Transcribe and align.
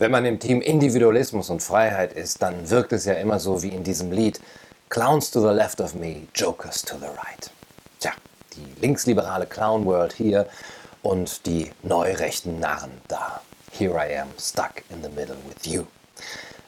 Wenn 0.00 0.12
man 0.12 0.24
im 0.24 0.38
Team 0.38 0.62
Individualismus 0.62 1.50
und 1.50 1.62
Freiheit 1.62 2.14
ist, 2.14 2.40
dann 2.40 2.70
wirkt 2.70 2.94
es 2.94 3.04
ja 3.04 3.12
immer 3.12 3.38
so 3.38 3.62
wie 3.62 3.68
in 3.68 3.84
diesem 3.84 4.10
Lied 4.12 4.40
Clowns 4.88 5.30
to 5.30 5.46
the 5.46 5.54
left 5.54 5.78
of 5.78 5.94
me, 5.94 6.22
Jokers 6.34 6.80
to 6.80 6.96
the 6.96 7.04
right. 7.04 7.50
Tja, 7.98 8.12
die 8.56 8.80
linksliberale 8.80 9.44
Clown 9.44 9.84
World 9.84 10.14
hier 10.14 10.46
und 11.02 11.44
die 11.44 11.70
neurechten 11.82 12.58
Narren 12.58 12.92
da. 13.08 13.42
Here 13.72 13.92
I 13.92 14.16
am, 14.16 14.28
stuck 14.38 14.82
in 14.88 15.02
the 15.02 15.10
middle 15.10 15.36
with 15.46 15.70
you. 15.70 15.84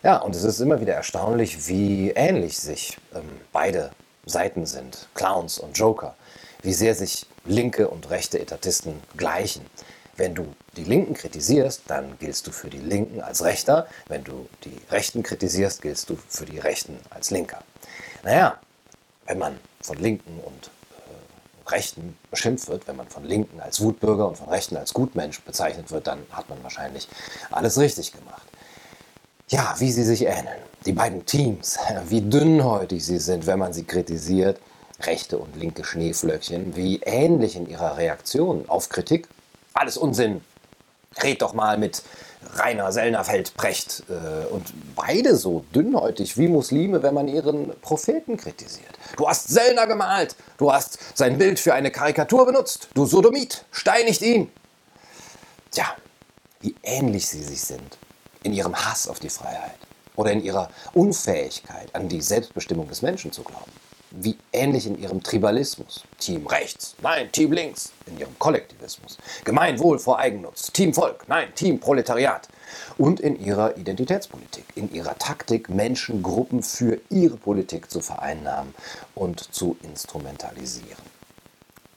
Ja, 0.03 0.19
und 0.19 0.37
es 0.37 0.45
ist 0.45 0.61
immer 0.61 0.83
wieder 0.83 0.93
erstaunlich, 0.93 1.67
wie 1.69 2.11
ähnlich 2.11 2.59
sich 2.59 2.99
ähm, 3.14 3.23
beide 3.51 3.93
Seiten 4.27 4.67
sind, 4.67 5.09
Clowns 5.14 5.59
und 5.59 5.79
Joker, 5.79 6.17
wie 6.61 6.75
sehr 6.75 6.95
sich 6.95 7.25
linke 7.46 7.89
und 7.89 8.11
rechte 8.11 8.39
Etatisten 8.39 9.01
gleichen. 9.17 9.64
Wenn 10.16 10.34
du 10.34 10.54
die 10.76 10.84
Linken 10.84 11.14
kritisierst, 11.14 11.82
dann 11.86 12.18
giltst 12.18 12.46
du 12.46 12.52
für 12.52 12.68
die 12.68 12.79
Linken 12.79 13.22
als 13.22 13.42
Rechter. 13.42 13.86
Wenn 14.08 14.24
du 14.24 14.48
die 14.64 14.79
Rechten 14.90 15.22
kritisierst, 15.22 15.80
giltst 15.80 16.11
du 16.11 16.18
für 16.29 16.44
die 16.44 16.58
Rechten 16.58 16.98
als 17.11 17.30
Linker. 17.30 17.62
Naja, 18.22 18.58
wenn 19.26 19.39
man 19.39 19.58
von 19.80 19.96
Linken 19.96 20.39
und 20.44 20.70
äh, 20.90 21.70
Rechten 21.70 22.17
beschimpft 22.30 22.68
wird, 22.68 22.86
wenn 22.86 22.96
man 22.96 23.08
von 23.08 23.25
Linken 23.25 23.61
als 23.61 23.80
Wutbürger 23.80 24.29
und 24.29 24.36
von 24.36 24.48
Rechten 24.48 24.76
als 24.76 24.93
Gutmensch 24.93 25.40
bezeichnet 25.40 25.90
wird, 25.90 26.06
dann 26.06 26.20
hat 26.31 26.48
man 26.48 26.62
wahrscheinlich 26.62 27.08
alles 27.50 27.79
richtig 27.79 28.12
gemacht. 28.12 28.46
Ja, 29.48 29.75
wie 29.79 29.92
sie 29.92 30.04
sich 30.04 30.22
ähneln. 30.26 30.62
Die 30.86 30.92
beiden 30.92 31.25
Teams, 31.25 31.79
wie 32.08 32.20
dünnhäutig 32.20 33.05
sie 33.05 33.19
sind, 33.19 33.47
wenn 33.47 33.58
man 33.58 33.72
sie 33.72 33.84
kritisiert. 33.84 34.61
Rechte 35.00 35.39
und 35.39 35.56
linke 35.56 35.84
Schneeflöckchen, 35.84 36.77
wie 36.77 37.00
ähnlich 37.00 37.56
in 37.56 37.69
ihrer 37.69 37.97
Reaktion 37.97 38.69
auf 38.69 38.89
Kritik. 38.89 39.27
Alles 39.75 39.97
Unsinn. 39.97 40.42
Red 41.22 41.42
doch 41.42 41.53
mal 41.53 41.78
mit 41.78 42.03
Rainer 42.55 42.92
Sellnerfeld 42.92 43.55
Precht. 43.55 44.05
Äh, 44.08 44.47
und 44.47 44.72
beide 44.97 45.36
so 45.36 45.64
dünnhäutig 45.75 46.36
wie 46.39 46.48
Muslime, 46.48 47.03
wenn 47.03 47.14
man 47.14 47.28
ihren 47.28 47.78
Propheten 47.81 48.37
kritisiert. 48.37 48.98
Du 49.17 49.28
hast 49.28 49.48
Sellner 49.48 49.87
gemalt. 49.87 50.37
Du 50.59 50.73
hast 50.73 50.98
sein 51.15 51.39
Bild 51.39 51.61
für 51.61 51.75
eine 51.75 51.91
Karikatur 51.91 52.47
benutzt. 52.47 52.89
Du 52.95 53.06
Sodomit. 53.06 53.65
Steinigt 53.70 54.23
ihn. 54.23 54.50
Tja, 55.70 55.87
wie 56.61 56.75
ähnlich 56.83 57.27
sie 57.27 57.43
sich 57.43 57.62
sind 57.62 57.98
in 58.43 58.53
ihrem 58.53 58.75
Hass 58.75 59.09
auf 59.09 59.20
die 59.20 59.31
Freiheit 59.31 59.78
oder 60.17 60.33
in 60.33 60.43
ihrer 60.43 60.69
Unfähigkeit, 60.93 61.95
an 61.95 62.09
die 62.09 62.20
Selbstbestimmung 62.20 62.89
des 62.89 63.03
Menschen 63.03 63.33
zu 63.33 63.43
glauben. 63.43 63.70
Wie 64.15 64.37
ähnlich 64.53 64.87
in 64.87 65.01
ihrem 65.01 65.23
Tribalismus, 65.23 66.05
Team 66.19 66.47
rechts, 66.47 66.95
nein, 67.01 67.33
Team 67.33 67.53
links, 67.53 67.93
in 68.07 68.19
ihrem 68.19 68.39
Kollektivismus, 68.39 69.17
Gemeinwohl 69.45 69.99
vor 69.99 70.19
Eigennutz, 70.19 70.71
Team 70.71 70.93
Volk, 70.93 71.27
nein, 71.29 71.49
Team 71.55 71.81
Proletariat. 71.81 72.49
Und 72.99 73.21
in 73.21 73.43
ihrer 73.43 73.77
Identitätspolitik, 73.79 74.65
in 74.75 74.93
ihrer 74.93 75.17
Taktik, 75.17 75.71
Menschengruppen 75.71 76.63
für 76.63 77.01
ihre 77.09 77.37
Politik 77.37 77.91
zu 77.91 78.01
vereinnahmen 78.01 78.75
und 79.15 79.41
zu 79.55 79.77
instrumentalisieren. 79.83 81.03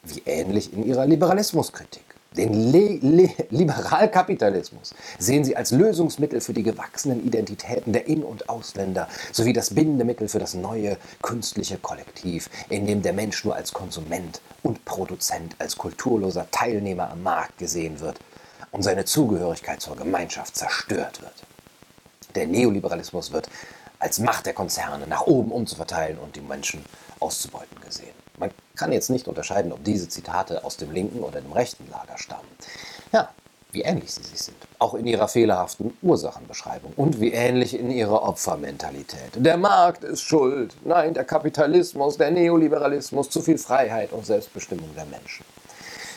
Wie 0.04 0.22
ähnlich 0.26 0.72
in 0.72 0.86
ihrer 0.86 1.06
Liberalismuskritik 1.06 2.15
den 2.38 2.72
Le 2.72 3.00
Le 3.02 3.30
Liberalkapitalismus 3.50 4.94
sehen 5.18 5.44
sie 5.44 5.56
als 5.56 5.72
Lösungsmittel 5.72 6.42
für 6.42 6.54
die 6.54 6.64
gewachsenen 6.64 7.26
Identitäten 7.26 7.94
der 7.94 8.08
In- 8.08 8.24
und 8.24 8.50
Ausländer 8.50 9.08
sowie 9.32 9.54
das 9.54 9.74
Bindemittel 9.74 10.28
für 10.28 10.40
das 10.40 10.54
neue 10.54 10.98
künstliche 11.22 11.78
Kollektiv, 11.78 12.50
in 12.70 12.88
dem 12.88 13.02
der 13.02 13.14
Mensch 13.14 13.44
nur 13.44 13.56
als 13.56 13.74
Konsument 13.74 14.42
und 14.64 14.86
Produzent, 14.86 15.56
als 15.60 15.78
kulturloser 15.78 16.48
Teilnehmer 16.52 17.10
am 17.10 17.24
Markt 17.24 17.58
gesehen 17.58 18.00
wird 18.00 18.20
und 18.72 18.84
seine 18.84 19.06
Zugehörigkeit 19.06 19.82
zur 19.82 19.96
Gemeinschaft 19.96 20.56
zerstört 20.56 21.22
wird. 21.22 21.44
Der 22.36 22.48
Neoliberalismus 22.48 23.32
wird 23.32 23.50
als 24.00 24.20
Macht 24.20 24.46
der 24.46 24.54
Konzerne 24.54 25.08
nach 25.08 25.22
oben 25.22 25.52
umzuverteilen 25.52 26.20
und 26.20 26.36
die 26.36 26.42
Menschen 26.42 26.84
auszubeuten 27.20 27.80
gesehen. 27.80 28.25
Man 28.38 28.52
kann 28.76 28.92
jetzt 28.92 29.10
nicht 29.10 29.28
unterscheiden, 29.28 29.72
ob 29.72 29.84
diese 29.84 30.10
Zitate 30.10 30.64
aus 30.64 30.78
dem 30.78 30.92
linken 30.92 31.20
oder 31.20 31.42
dem 31.42 31.52
rechten 31.52 31.90
Lager 31.90 32.18
stammen. 32.18 32.48
Ja, 33.12 33.30
wie 33.72 33.82
ähnlich 33.82 34.14
sie 34.14 34.24
sich 34.24 34.42
sind. 34.42 34.58
Auch 34.80 34.94
in 34.94 35.06
ihrer 35.06 35.28
fehlerhaften 35.28 35.96
Ursachenbeschreibung 36.02 36.94
und 36.96 37.20
wie 37.20 37.32
ähnlich 37.32 37.78
in 37.78 37.92
ihrer 37.92 38.24
Opfermentalität. 38.24 39.32
Der 39.36 39.58
Markt 39.58 40.04
ist 40.04 40.22
schuld. 40.22 40.76
Nein, 40.84 41.14
der 41.14 41.26
Kapitalismus, 41.26 42.18
der 42.18 42.32
Neoliberalismus, 42.32 43.30
zu 43.30 43.42
viel 43.42 43.58
Freiheit 43.58 44.12
und 44.12 44.26
Selbstbestimmung 44.26 44.90
der 44.96 45.06
Menschen. 45.06 45.46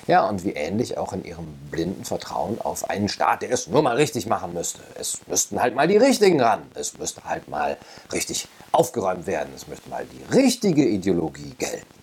Ja, 0.06 0.26
und 0.26 0.42
wie 0.42 0.52
ähnlich 0.52 0.96
auch 0.96 1.12
in 1.12 1.22
ihrem 1.22 1.46
blinden 1.70 2.04
Vertrauen 2.04 2.58
auf 2.62 2.88
einen 2.88 3.10
Staat, 3.10 3.42
der 3.42 3.50
es 3.50 3.66
nur 3.66 3.82
mal 3.82 3.96
richtig 3.96 4.26
machen 4.26 4.54
müsste. 4.54 4.80
Es 4.94 5.18
müssten 5.26 5.60
halt 5.60 5.74
mal 5.74 5.86
die 5.86 5.98
Richtigen 5.98 6.40
ran. 6.40 6.62
Es 6.74 6.96
müsste 6.96 7.24
halt 7.24 7.48
mal 7.48 7.76
richtig 8.10 8.48
aufgeräumt 8.72 9.26
werden. 9.26 9.50
Es 9.54 9.68
müsste 9.68 9.90
mal 9.90 10.06
die 10.06 10.34
richtige 10.34 10.86
Ideologie 10.86 11.54
gelten. 11.58 11.97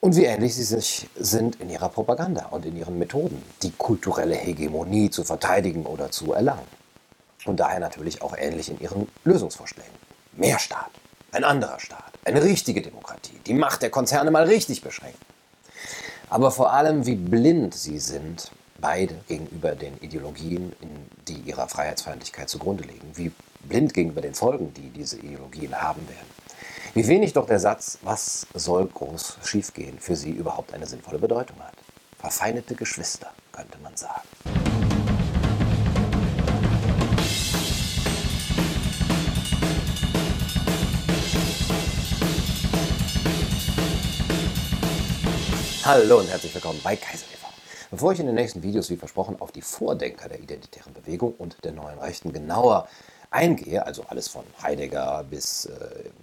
Und 0.00 0.16
wie 0.16 0.24
ähnlich 0.24 0.54
sie 0.54 0.64
sich 0.64 1.08
sind 1.14 1.60
in 1.60 1.68
ihrer 1.68 1.90
Propaganda 1.90 2.46
und 2.46 2.64
in 2.64 2.76
ihren 2.76 2.98
Methoden, 2.98 3.42
die 3.62 3.70
kulturelle 3.70 4.34
Hegemonie 4.34 5.10
zu 5.10 5.24
verteidigen 5.24 5.84
oder 5.84 6.10
zu 6.10 6.32
erlangen. 6.32 6.66
Und 7.44 7.60
daher 7.60 7.80
natürlich 7.80 8.22
auch 8.22 8.34
ähnlich 8.36 8.70
in 8.70 8.80
ihren 8.80 9.08
Lösungsvorschlägen. 9.24 9.92
Mehr 10.32 10.58
Staat, 10.58 10.90
ein 11.32 11.44
anderer 11.44 11.80
Staat, 11.80 12.12
eine 12.24 12.42
richtige 12.42 12.80
Demokratie, 12.80 13.38
die 13.46 13.54
Macht 13.54 13.82
der 13.82 13.90
Konzerne 13.90 14.30
mal 14.30 14.44
richtig 14.44 14.80
beschränken 14.82 15.30
aber 16.30 16.52
vor 16.52 16.72
allem, 16.72 17.04
wie 17.06 17.16
blind 17.16 17.74
sie 17.74 17.98
sind, 17.98 18.52
beide 18.78 19.14
gegenüber 19.28 19.74
den 19.74 19.98
Ideologien, 19.98 20.72
die 21.28 21.40
ihrer 21.44 21.68
Freiheitsfeindlichkeit 21.68 22.48
zugrunde 22.48 22.84
liegen, 22.84 23.10
wie 23.14 23.32
blind 23.68 23.92
gegenüber 23.92 24.22
den 24.22 24.34
Folgen, 24.34 24.72
die 24.72 24.88
diese 24.90 25.18
Ideologien 25.18 25.74
haben 25.74 26.08
werden. 26.08 26.30
Wie 26.92 27.06
wenig 27.06 27.32
doch 27.34 27.46
der 27.46 27.60
Satz, 27.60 27.98
was 28.02 28.48
soll 28.52 28.84
groß 28.86 29.38
schiefgehen, 29.44 30.00
für 30.00 30.16
sie 30.16 30.32
überhaupt 30.32 30.74
eine 30.74 30.86
sinnvolle 30.86 31.20
Bedeutung 31.20 31.56
hat. 31.60 31.74
Verfeindete 32.18 32.74
Geschwister, 32.74 33.32
könnte 33.52 33.78
man 33.78 33.96
sagen. 33.96 34.22
Hallo 45.84 46.18
und 46.18 46.28
herzlich 46.28 46.52
willkommen 46.52 46.80
bei 46.82 46.96
Kaiser 46.96 47.26
TV. 47.26 47.46
Bevor 47.92 48.12
ich 48.12 48.18
in 48.18 48.26
den 48.26 48.34
nächsten 48.34 48.64
Videos 48.64 48.90
wie 48.90 48.96
versprochen 48.96 49.40
auf 49.40 49.52
die 49.52 49.62
Vordenker 49.62 50.28
der 50.28 50.40
identitären 50.40 50.92
Bewegung 50.92 51.34
und 51.38 51.64
der 51.64 51.70
neuen 51.70 52.00
Rechten 52.00 52.32
genauer 52.32 52.88
eingehe, 53.30 53.86
also 53.86 54.04
alles 54.08 54.28
von 54.28 54.44
Heidegger 54.62 55.24
bis 55.28 55.66
äh, 55.66 55.70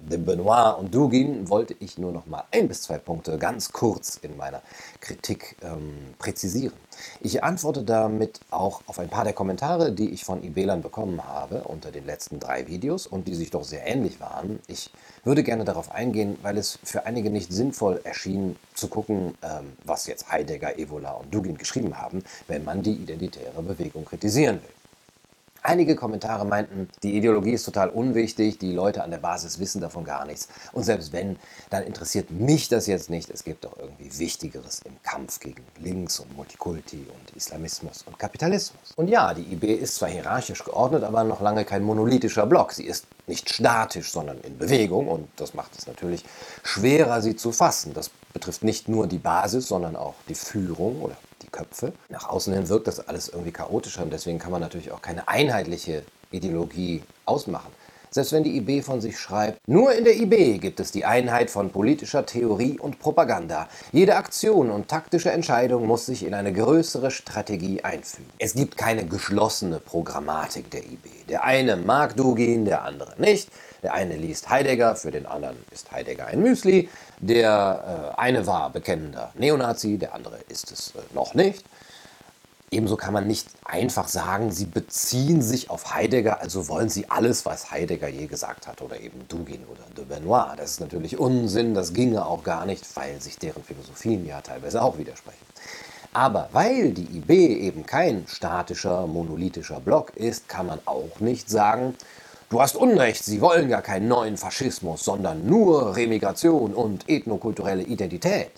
de 0.09 0.17
Benoit 0.17 0.77
und 0.77 0.93
Dugin, 0.93 1.49
wollte 1.49 1.75
ich 1.79 1.97
nur 1.97 2.11
noch 2.11 2.25
mal 2.25 2.43
ein 2.51 2.67
bis 2.67 2.81
zwei 2.83 2.97
Punkte 2.97 3.37
ganz 3.37 3.71
kurz 3.71 4.17
in 4.21 4.35
meiner 4.35 4.61
Kritik 4.99 5.55
ähm, 5.63 6.15
präzisieren. 6.19 6.73
Ich 7.21 7.43
antworte 7.43 7.83
damit 7.83 8.39
auch 8.49 8.81
auf 8.87 8.99
ein 8.99 9.09
paar 9.09 9.23
der 9.23 9.33
Kommentare, 9.33 9.91
die 9.91 10.09
ich 10.09 10.25
von 10.25 10.43
Ibelern 10.43 10.81
bekommen 10.81 11.23
habe 11.23 11.63
unter 11.63 11.91
den 11.91 12.05
letzten 12.05 12.39
drei 12.39 12.67
Videos 12.67 13.07
und 13.07 13.27
die 13.27 13.35
sich 13.35 13.51
doch 13.51 13.63
sehr 13.63 13.85
ähnlich 13.85 14.19
waren. 14.19 14.59
Ich 14.67 14.91
würde 15.23 15.43
gerne 15.43 15.63
darauf 15.63 15.91
eingehen, 15.91 16.37
weil 16.41 16.57
es 16.57 16.79
für 16.83 17.05
einige 17.05 17.29
nicht 17.29 17.51
sinnvoll 17.51 18.01
erschien, 18.03 18.55
zu 18.73 18.87
gucken, 18.87 19.35
ähm, 19.43 19.73
was 19.85 20.07
jetzt 20.07 20.31
Heidegger, 20.31 20.77
Evola 20.77 21.11
und 21.11 21.33
Dugin 21.33 21.57
geschrieben 21.57 21.97
haben, 21.99 22.23
wenn 22.47 22.63
man 22.63 22.83
die 22.83 22.93
identitäre 22.93 23.61
Bewegung 23.61 24.05
kritisieren 24.05 24.55
will. 24.61 24.76
Einige 25.67 25.97
Kommentare 25.97 26.45
meinten, 26.45 26.87
die 27.03 27.17
Ideologie 27.17 27.51
ist 27.51 27.65
total 27.65 27.89
unwichtig, 27.89 28.57
die 28.57 28.71
Leute 28.71 29.03
an 29.03 29.11
der 29.11 29.17
Basis 29.17 29.59
wissen 29.59 29.81
davon 29.81 30.05
gar 30.05 30.25
nichts. 30.25 30.47
Und 30.71 30.83
selbst 30.83 31.11
wenn, 31.11 31.35
dann 31.69 31.83
interessiert 31.83 32.31
mich 32.31 32.69
das 32.69 32.87
jetzt 32.87 33.09
nicht. 33.09 33.29
Es 33.29 33.43
gibt 33.43 33.65
doch 33.65 33.77
irgendwie 33.77 34.17
Wichtigeres 34.17 34.79
im 34.85 34.93
Kampf 35.03 35.41
gegen 35.41 35.61
Links 35.77 36.21
und 36.21 36.33
Multikulti 36.37 37.05
und 37.13 37.35
Islamismus 37.35 38.03
und 38.03 38.17
Kapitalismus. 38.17 38.93
Und 38.95 39.09
ja, 39.09 39.33
die 39.33 39.41
IB 39.41 39.73
ist 39.73 39.95
zwar 39.95 40.07
hierarchisch 40.07 40.63
geordnet, 40.63 41.03
aber 41.03 41.25
noch 41.25 41.41
lange 41.41 41.65
kein 41.65 41.83
monolithischer 41.83 42.45
Block. 42.45 42.71
Sie 42.71 42.85
ist 42.85 43.05
nicht 43.27 43.53
statisch, 43.53 44.09
sondern 44.09 44.37
in 44.39 44.57
Bewegung 44.57 45.09
und 45.09 45.27
das 45.35 45.53
macht 45.53 45.77
es 45.77 45.85
natürlich 45.85 46.23
schwerer, 46.63 47.21
sie 47.21 47.35
zu 47.35 47.51
fassen. 47.51 47.93
Das 47.93 48.09
betrifft 48.31 48.63
nicht 48.63 48.87
nur 48.87 49.05
die 49.05 49.17
Basis, 49.17 49.67
sondern 49.67 49.97
auch 49.97 50.15
die 50.29 50.35
Führung 50.35 51.01
oder 51.01 51.17
Köpfe. 51.57 51.93
Nach 52.09 52.29
außen 52.29 52.53
hin 52.53 52.69
wirkt 52.69 52.87
das 52.87 53.07
alles 53.07 53.29
irgendwie 53.29 53.51
chaotischer 53.51 54.03
und 54.03 54.13
deswegen 54.13 54.37
kann 54.37 54.51
man 54.51 54.61
natürlich 54.61 54.91
auch 54.91 55.01
keine 55.01 55.27
einheitliche 55.27 56.03
Ideologie 56.31 57.01
ausmachen. 57.25 57.71
Selbst 58.09 58.31
wenn 58.31 58.43
die 58.43 58.55
IB 58.57 58.83
von 58.83 59.01
sich 59.01 59.19
schreibt, 59.19 59.59
nur 59.67 59.93
in 59.93 60.05
der 60.05 60.15
IB 60.15 60.59
gibt 60.59 60.79
es 60.79 60.91
die 60.91 61.03
Einheit 61.03 61.49
von 61.49 61.71
politischer 61.71 62.25
Theorie 62.25 62.79
und 62.79 62.99
Propaganda. 62.99 63.67
Jede 63.91 64.15
Aktion 64.15 64.71
und 64.71 64.87
taktische 64.87 65.31
Entscheidung 65.31 65.85
muss 65.85 66.05
sich 66.05 66.25
in 66.25 66.33
eine 66.33 66.53
größere 66.53 67.11
Strategie 67.11 67.83
einfügen. 67.83 68.29
Es 68.39 68.53
gibt 68.53 68.77
keine 68.77 69.05
geschlossene 69.05 69.79
Programmatik 69.79 70.71
der 70.71 70.85
IB. 70.85 71.09
Der 71.27 71.43
eine 71.43 71.75
mag 71.75 72.15
Dugin, 72.15 72.63
der 72.65 72.83
andere 72.83 73.13
nicht. 73.17 73.49
Der 73.83 73.93
eine 73.93 74.15
liest 74.15 74.49
Heidegger, 74.49 74.95
für 74.95 75.11
den 75.11 75.25
anderen 75.25 75.57
ist 75.71 75.91
Heidegger 75.91 76.27
ein 76.27 76.41
Müsli. 76.41 76.89
Der 77.19 78.13
äh, 78.15 78.19
eine 78.19 78.47
war 78.47 78.69
bekennender 78.69 79.31
Neonazi, 79.35 79.97
der 79.97 80.13
andere 80.13 80.39
ist 80.49 80.71
es 80.71 80.93
äh, 80.95 81.13
noch 81.13 81.33
nicht. 81.33 81.63
Ebenso 82.69 82.97
kann 82.97 83.13
man 83.13 83.27
nicht 83.27 83.47
einfach 83.63 84.09
sagen, 84.09 84.51
sie 84.51 84.65
beziehen 84.65 85.41
sich 85.41 85.69
auf 85.69 85.93
Heidegger, 85.93 86.41
also 86.41 86.67
wollen 86.67 86.89
sie 86.89 87.09
alles, 87.09 87.45
was 87.45 87.71
Heidegger 87.71 88.09
je 88.09 88.27
gesagt 88.27 88.67
hat, 88.67 88.81
oder 88.81 88.99
eben 88.99 89.25
Dugin 89.29 89.63
oder 89.71 89.83
de 89.95 90.03
Benoit. 90.03 90.59
Das 90.59 90.71
ist 90.71 90.81
natürlich 90.81 91.17
Unsinn, 91.17 91.73
das 91.73 91.93
ginge 91.93 92.25
auch 92.25 92.43
gar 92.43 92.65
nicht, 92.65 92.85
weil 92.97 93.21
sich 93.21 93.37
deren 93.37 93.63
Philosophien 93.63 94.25
ja 94.25 94.41
teilweise 94.41 94.81
auch 94.81 94.97
widersprechen. 94.97 95.45
Aber 96.11 96.49
weil 96.51 96.91
die 96.91 97.19
IB 97.19 97.31
eben 97.61 97.85
kein 97.85 98.25
statischer, 98.27 99.07
monolithischer 99.07 99.79
Block 99.79 100.17
ist, 100.17 100.49
kann 100.49 100.65
man 100.65 100.79
auch 100.85 101.21
nicht 101.21 101.49
sagen, 101.49 101.95
du 102.49 102.61
hast 102.61 102.75
Unrecht, 102.75 103.23
sie 103.23 103.41
wollen 103.41 103.69
ja 103.69 103.81
keinen 103.81 104.07
neuen 104.07 104.37
Faschismus, 104.37 105.03
sondern 105.03 105.45
nur 105.45 105.95
Remigration 105.95 106.73
und 106.73 107.09
ethnokulturelle 107.09 107.83
Identität. 107.83 108.51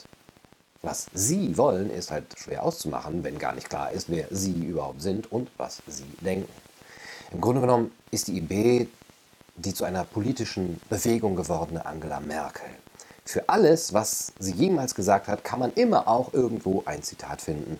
Was 0.81 1.07
sie 1.13 1.57
wollen, 1.57 1.89
ist 1.89 2.11
halt 2.11 2.25
schwer 2.37 2.63
auszumachen, 2.63 3.23
wenn 3.23 3.37
gar 3.37 3.53
nicht 3.53 3.69
klar 3.69 3.91
ist, 3.91 4.09
wer 4.09 4.27
sie 4.31 4.53
überhaupt 4.53 5.01
sind 5.01 5.31
und 5.31 5.49
was 5.57 5.81
sie 5.87 6.05
denken. 6.21 6.51
Im 7.31 7.41
Grunde 7.41 7.61
genommen 7.61 7.91
ist 8.11 8.27
die 8.27 8.37
IB 8.37 8.87
die 9.59 9.73
zu 9.73 9.83
einer 9.83 10.03
politischen 10.03 10.79
Bewegung 10.89 11.35
gewordene 11.35 11.85
Angela 11.85 12.19
Merkel. 12.19 12.69
Für 13.25 13.47
alles, 13.47 13.93
was 13.93 14.33
sie 14.39 14.53
jemals 14.53 14.95
gesagt 14.95 15.27
hat, 15.27 15.43
kann 15.43 15.59
man 15.59 15.73
immer 15.73 16.07
auch 16.07 16.33
irgendwo 16.33 16.83
ein 16.85 17.03
Zitat 17.03 17.41
finden, 17.41 17.79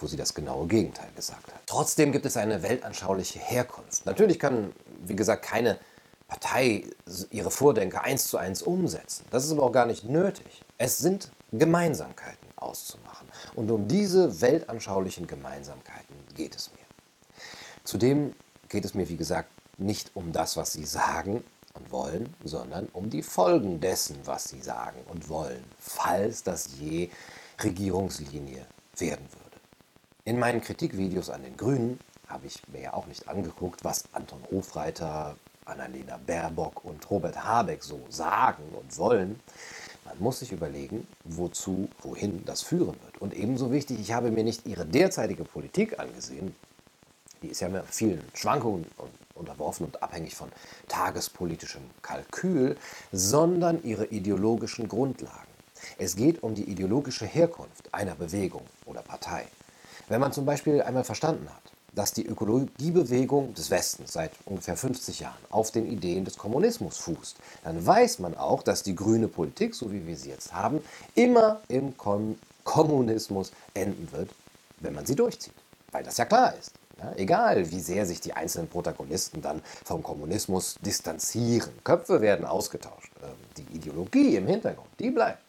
wo 0.00 0.06
sie 0.06 0.16
das 0.16 0.34
genaue 0.34 0.66
Gegenteil 0.66 1.08
gesagt 1.14 1.52
hat. 1.52 1.60
Trotzdem 1.66 2.12
gibt 2.12 2.26
es 2.26 2.36
eine 2.36 2.62
weltanschauliche 2.62 3.38
Herkunft. 3.38 4.06
Natürlich 4.06 4.38
kann, 4.38 4.72
wie 4.98 5.16
gesagt, 5.16 5.44
keine 5.44 5.78
Partei 6.26 6.84
ihre 7.30 7.50
Vordenker 7.50 8.04
eins 8.04 8.28
zu 8.28 8.36
eins 8.36 8.62
umsetzen. 8.62 9.24
Das 9.30 9.44
ist 9.44 9.52
aber 9.52 9.62
auch 9.62 9.72
gar 9.72 9.86
nicht 9.86 10.04
nötig. 10.04 10.62
Es 10.76 10.98
sind 10.98 11.30
Gemeinsamkeiten 11.52 12.48
auszumachen. 12.56 13.28
Und 13.54 13.70
um 13.70 13.88
diese 13.88 14.40
weltanschaulichen 14.40 15.26
Gemeinsamkeiten 15.26 16.16
geht 16.34 16.54
es 16.54 16.70
mir. 16.72 16.78
Zudem 17.84 18.34
geht 18.68 18.84
es 18.84 18.94
mir, 18.94 19.08
wie 19.08 19.16
gesagt, 19.16 19.48
nicht 19.78 20.10
um 20.14 20.32
das, 20.32 20.56
was 20.56 20.72
sie 20.72 20.84
sagen 20.84 21.42
und 21.74 21.90
wollen, 21.90 22.34
sondern 22.44 22.86
um 22.92 23.08
die 23.08 23.22
Folgen 23.22 23.80
dessen, 23.80 24.18
was 24.24 24.44
sie 24.44 24.60
sagen 24.60 24.98
und 25.08 25.28
wollen, 25.28 25.64
falls 25.78 26.42
das 26.42 26.68
je 26.78 27.08
Regierungslinie 27.62 28.66
werden 28.96 29.26
würde. 29.30 29.56
In 30.24 30.38
meinen 30.38 30.60
Kritikvideos 30.60 31.30
an 31.30 31.42
den 31.42 31.56
Grünen 31.56 32.00
habe 32.28 32.46
ich 32.46 32.60
mir 32.68 32.82
ja 32.82 32.94
auch 32.94 33.06
nicht 33.06 33.28
angeguckt, 33.28 33.84
was 33.84 34.04
Anton 34.12 34.42
Hofreiter, 34.50 35.36
Annalena 35.64 36.18
Baerbock 36.26 36.84
und 36.84 37.08
Robert 37.10 37.42
Habeck 37.44 37.82
so 37.82 38.00
sagen 38.08 38.62
und 38.72 38.96
wollen, 38.98 39.40
man 40.04 40.18
muss 40.20 40.38
sich 40.38 40.52
überlegen, 40.52 41.06
wozu, 41.24 41.88
wohin 42.00 42.44
das 42.46 42.62
führen 42.62 42.96
wird. 43.04 43.18
Und 43.20 43.34
ebenso 43.34 43.70
wichtig, 43.70 44.00
ich 44.00 44.12
habe 44.12 44.30
mir 44.30 44.44
nicht 44.44 44.66
ihre 44.66 44.86
derzeitige 44.86 45.44
Politik 45.44 45.98
angesehen, 45.98 46.54
die 47.42 47.48
ist 47.48 47.60
ja 47.60 47.68
mit 47.68 47.84
vielen 47.86 48.24
Schwankungen 48.34 48.86
unterworfen 49.34 49.86
und 49.86 50.02
abhängig 50.02 50.34
von 50.34 50.50
tagespolitischem 50.88 51.82
Kalkül, 52.02 52.76
sondern 53.12 53.82
ihre 53.84 54.06
ideologischen 54.06 54.88
Grundlagen. 54.88 55.46
Es 55.98 56.16
geht 56.16 56.42
um 56.42 56.54
die 56.54 56.64
ideologische 56.64 57.26
Herkunft 57.26 57.92
einer 57.92 58.14
Bewegung 58.14 58.62
oder 58.86 59.02
Partei. 59.02 59.46
Wenn 60.08 60.20
man 60.20 60.32
zum 60.32 60.44
Beispiel 60.44 60.82
einmal 60.82 61.04
verstanden 61.04 61.48
hat, 61.48 61.62
dass 61.98 62.12
die 62.12 62.24
Ökologiebewegung 62.24 63.54
des 63.54 63.72
Westens 63.72 64.12
seit 64.12 64.30
ungefähr 64.44 64.76
50 64.76 65.18
Jahren 65.18 65.42
auf 65.50 65.72
den 65.72 65.90
Ideen 65.90 66.24
des 66.24 66.36
Kommunismus 66.36 66.96
fußt, 66.98 67.36
dann 67.64 67.84
weiß 67.84 68.20
man 68.20 68.36
auch, 68.36 68.62
dass 68.62 68.84
die 68.84 68.94
grüne 68.94 69.26
Politik, 69.26 69.74
so 69.74 69.90
wie 69.90 70.06
wir 70.06 70.16
sie 70.16 70.28
jetzt 70.28 70.52
haben, 70.52 70.80
immer 71.16 71.60
im 71.66 71.96
Kom 71.96 72.38
Kommunismus 72.62 73.50
enden 73.74 74.12
wird, 74.12 74.30
wenn 74.78 74.94
man 74.94 75.06
sie 75.06 75.16
durchzieht. 75.16 75.54
Weil 75.90 76.04
das 76.04 76.18
ja 76.18 76.24
klar 76.24 76.54
ist. 76.56 76.70
Ja, 76.98 77.14
egal, 77.16 77.68
wie 77.72 77.80
sehr 77.80 78.06
sich 78.06 78.20
die 78.20 78.32
einzelnen 78.32 78.68
Protagonisten 78.68 79.42
dann 79.42 79.60
vom 79.84 80.04
Kommunismus 80.04 80.76
distanzieren. 80.84 81.72
Köpfe 81.82 82.20
werden 82.20 82.46
ausgetauscht. 82.46 83.10
Ähm, 83.24 83.30
die 83.56 83.76
Ideologie 83.76 84.36
im 84.36 84.46
Hintergrund, 84.46 84.90
die 85.00 85.10
bleibt. 85.10 85.42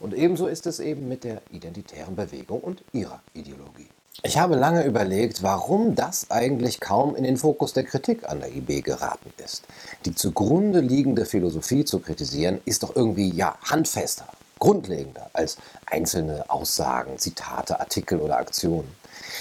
Und 0.00 0.14
ebenso 0.14 0.46
ist 0.46 0.66
es 0.66 0.80
eben 0.80 1.06
mit 1.06 1.24
der 1.24 1.42
identitären 1.50 2.16
Bewegung 2.16 2.60
und 2.60 2.82
ihrer 2.94 3.20
Ideologie. 3.34 3.88
Ich 4.20 4.36
habe 4.36 4.56
lange 4.56 4.84
überlegt, 4.84 5.42
warum 5.42 5.94
das 5.94 6.30
eigentlich 6.30 6.80
kaum 6.80 7.16
in 7.16 7.24
den 7.24 7.38
Fokus 7.38 7.72
der 7.72 7.84
Kritik 7.84 8.28
an 8.28 8.40
der 8.40 8.54
IB 8.54 8.82
geraten 8.82 9.32
ist. 9.42 9.64
Die 10.04 10.14
zugrunde 10.14 10.80
liegende 10.80 11.24
Philosophie 11.24 11.86
zu 11.86 11.98
kritisieren, 11.98 12.60
ist 12.66 12.82
doch 12.82 12.94
irgendwie 12.94 13.30
ja 13.30 13.56
handfester, 13.62 14.28
grundlegender 14.58 15.30
als 15.32 15.56
einzelne 15.86 16.44
Aussagen, 16.50 17.18
Zitate, 17.18 17.80
Artikel 17.80 18.20
oder 18.20 18.36
Aktionen. 18.36 18.94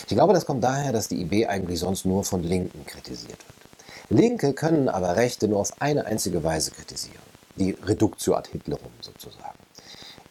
Ich 0.07 0.15
glaube, 0.15 0.33
das 0.33 0.45
kommt 0.45 0.63
daher, 0.63 0.93
dass 0.93 1.09
die 1.09 1.21
IB 1.21 1.47
eigentlich 1.47 1.79
sonst 1.79 2.05
nur 2.05 2.23
von 2.23 2.41
Linken 2.41 2.85
kritisiert 2.85 3.39
wird. 3.39 4.21
Linke 4.21 4.53
können 4.53 4.87
aber 4.87 5.17
Rechte 5.17 5.49
nur 5.49 5.59
auf 5.59 5.81
eine 5.81 6.05
einzige 6.05 6.45
Weise 6.45 6.71
kritisieren. 6.71 7.21
Die 7.57 7.71
Reduktio 7.71 8.35
ad 8.35 8.49
Hitlerum 8.49 8.91
sozusagen. 9.01 9.59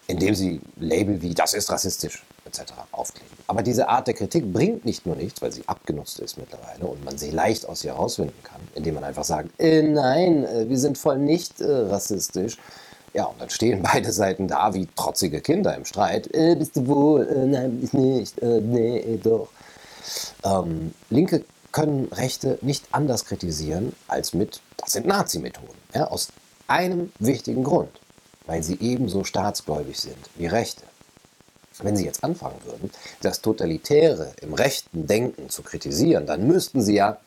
Indem 0.06 0.34
sie 0.34 0.60
Label 0.76 1.20
wie 1.20 1.34
das 1.34 1.52
ist 1.52 1.70
rassistisch 1.70 2.24
etc. 2.50 2.72
aufkleben. 2.92 3.30
Aber 3.46 3.62
diese 3.62 3.88
Art 3.88 4.06
der 4.06 4.14
Kritik 4.14 4.52
bringt 4.52 4.84
nicht 4.84 5.06
nur 5.06 5.16
nichts, 5.16 5.40
weil 5.40 5.52
sie 5.52 5.62
abgenutzt 5.66 6.18
ist 6.18 6.36
mittlerweile 6.36 6.86
und 6.86 7.04
man 7.04 7.16
sie 7.18 7.30
leicht 7.30 7.68
aus 7.68 7.84
ihr 7.84 7.92
herausfinden 7.92 8.42
kann, 8.42 8.60
indem 8.74 8.94
man 8.94 9.04
einfach 9.04 9.24
sagt, 9.24 9.48
äh, 9.58 9.82
nein, 9.82 10.44
äh, 10.44 10.68
wir 10.68 10.78
sind 10.78 10.98
voll 10.98 11.18
nicht 11.18 11.60
äh, 11.60 11.70
rassistisch. 11.70 12.58
Ja, 13.12 13.24
und 13.24 13.40
dann 13.40 13.50
stehen 13.50 13.82
beide 13.92 14.12
Seiten 14.12 14.48
da 14.48 14.74
wie 14.74 14.88
trotzige 14.96 15.40
Kinder 15.40 15.74
im 15.74 15.84
Streit. 15.84 16.32
Äh, 16.34 16.56
bist 16.56 16.76
du 16.76 16.86
wohl? 16.86 17.26
Äh, 17.26 17.46
nein, 17.46 17.80
ich 17.82 17.92
nicht. 17.92 18.38
Äh, 18.40 18.60
nee, 18.60 19.18
doch. 19.22 19.48
Ähm, 20.44 20.94
Linke 21.10 21.44
können 21.72 22.08
Rechte 22.12 22.58
nicht 22.62 22.86
anders 22.92 23.26
kritisieren 23.26 23.94
als 24.08 24.34
mit, 24.34 24.60
das 24.76 24.92
sind 24.92 25.06
Nazi-Methoden. 25.06 25.78
Ja, 25.94 26.08
aus 26.08 26.28
einem 26.66 27.12
wichtigen 27.18 27.64
Grund, 27.64 27.90
weil 28.46 28.62
sie 28.62 28.78
ebenso 28.80 29.24
staatsgläubig 29.24 29.98
sind 29.98 30.18
wie 30.36 30.46
Rechte. 30.46 30.82
Wenn 31.82 31.96
Sie 31.96 32.04
jetzt 32.04 32.22
anfangen 32.24 32.58
würden, 32.64 32.90
das 33.22 33.40
Totalitäre 33.40 34.32
im 34.40 34.54
rechten 34.54 35.06
Denken 35.06 35.48
zu 35.48 35.62
kritisieren, 35.62 36.26
dann 36.26 36.46
müssten 36.46 36.82
Sie 36.82 36.94
ja 36.94 37.18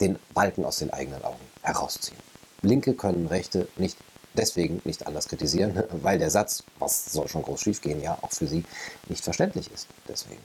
den 0.00 0.18
Balken 0.34 0.64
aus 0.64 0.78
den 0.78 0.92
eigenen 0.92 1.22
Augen 1.24 1.40
herausziehen. 1.62 2.18
Linke 2.62 2.94
können 2.94 3.26
Rechte 3.26 3.68
nicht 3.76 3.96
deswegen 4.34 4.80
nicht 4.84 5.06
anders 5.06 5.28
kritisieren, 5.28 5.82
weil 6.02 6.18
der 6.18 6.30
Satz, 6.30 6.64
was 6.78 7.12
soll 7.12 7.28
schon 7.28 7.42
groß 7.42 7.60
schiefgehen, 7.60 8.02
ja 8.02 8.18
auch 8.22 8.32
für 8.32 8.46
Sie 8.46 8.64
nicht 9.08 9.22
verständlich 9.22 9.70
ist. 9.72 9.86
Deswegen. 10.08 10.42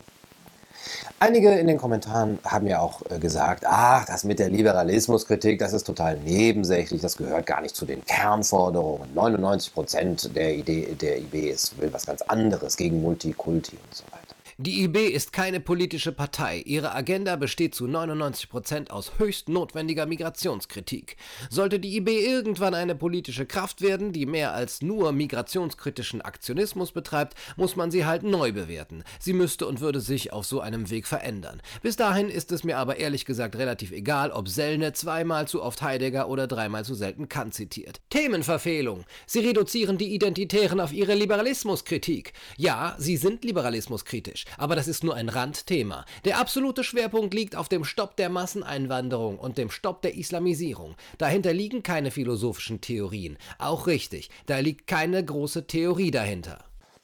Einige 1.20 1.52
in 1.52 1.68
den 1.68 1.78
Kommentaren 1.78 2.40
haben 2.44 2.68
ja 2.68 2.80
auch 2.80 3.02
äh, 3.10 3.20
gesagt, 3.20 3.64
ach, 3.66 4.06
das 4.06 4.24
mit 4.24 4.40
der 4.40 4.50
Liberalismuskritik, 4.50 5.60
das 5.60 5.74
ist 5.74 5.84
total 5.84 6.18
nebensächlich, 6.18 7.02
das 7.02 7.18
gehört 7.18 7.46
gar 7.46 7.62
nicht 7.62 7.76
zu 7.76 7.86
den 7.86 8.04
Kernforderungen. 8.06 9.14
99 9.14 9.74
Prozent 9.74 10.36
der 10.36 10.56
Idee 10.56 10.96
der 11.00 11.18
IB 11.20 11.50
ist, 11.50 11.80
will 11.80 11.92
was 11.94 12.06
ganz 12.06 12.22
anderes 12.24 12.78
gegen 12.78 13.02
Multikulti 13.02 13.78
und 13.78 13.96
so 13.96 14.04
weiter. 14.12 14.17
Die 14.60 14.84
IB 14.86 15.10
ist 15.10 15.34
keine 15.34 15.60
politische 15.60 16.12
Partei. 16.12 16.64
Ihre 16.66 16.96
Agenda 16.96 17.36
besteht 17.36 17.76
zu 17.76 17.86
99 17.86 18.50
Prozent 18.50 18.90
aus 18.90 19.12
höchst 19.20 19.50
notwendiger 19.50 20.08
Migrationskritik. 20.08 21.16
Sollte 21.52 21.80
die 21.80 21.96
IB 21.98 22.26
irgendwann 22.26 22.74
eine 22.74 22.96
politische 22.96 23.46
Kraft 23.46 23.82
werden, 23.82 24.14
die 24.14 24.26
mehr 24.26 24.56
als 24.56 24.82
nur 24.82 25.12
migrationskritischen 25.12 26.24
Aktionismus 26.24 26.92
betreibt, 26.92 27.36
muss 27.56 27.76
man 27.76 27.92
sie 27.92 28.08
halt 28.08 28.24
neu 28.24 28.52
bewerten. 28.52 29.04
Sie 29.20 29.34
müsste 29.34 29.68
und 29.68 29.80
würde 29.80 30.02
sich 30.02 30.34
auf 30.34 30.48
so 30.48 30.60
einem 30.60 30.90
Weg 30.90 31.06
verändern. 31.06 31.62
Bis 31.84 31.96
dahin 31.96 32.28
ist 32.28 32.52
es 32.52 32.64
mir 32.64 32.80
aber 32.80 32.98
ehrlich 32.98 33.26
gesagt 33.26 33.58
relativ 33.58 33.92
egal, 33.92 34.32
ob 34.32 34.50
Sellne 34.50 34.92
zweimal 34.92 35.48
zu 35.48 35.62
oft 35.62 35.84
Heidegger 35.84 36.30
oder 36.30 36.48
dreimal 36.48 36.84
zu 36.84 36.96
selten 36.96 37.30
Kant 37.30 37.54
zitiert. 37.54 38.02
Themenverfehlung. 38.10 39.06
Sie 39.28 39.42
reduzieren 39.42 40.00
die 40.00 40.16
Identitären 40.16 40.80
auf 40.80 40.94
ihre 40.94 41.14
Liberalismuskritik. 41.14 42.34
Ja, 42.58 42.96
sie 42.98 43.18
sind 43.18 43.46
liberalismuskritisch 43.46 44.47
aber 44.58 44.76
das 44.76 44.88
ist 44.88 45.04
nur 45.04 45.16
ein 45.16 45.30
Randthema. 45.30 46.06
Der 46.26 46.40
absolute 46.40 46.84
Schwerpunkt 46.84 47.34
liegt 47.34 47.56
auf 47.56 47.70
dem 47.70 47.84
Stopp 47.84 48.16
der 48.18 48.30
Masseneinwanderung 48.30 49.40
und 49.40 49.58
dem 49.58 49.70
Stopp 49.70 50.02
der 50.02 50.16
Islamisierung. 50.16 50.96
Dahinter 51.18 51.54
liegen 51.54 51.84
keine 51.84 52.12
philosophischen 52.12 52.82
Theorien. 52.82 53.38
Auch 53.60 53.88
richtig, 53.88 54.30
da 54.46 54.60
liegt 54.60 54.88
keine 54.88 55.24
große 55.24 55.68
Theorie 55.68 56.12
dahinter. 56.12 56.60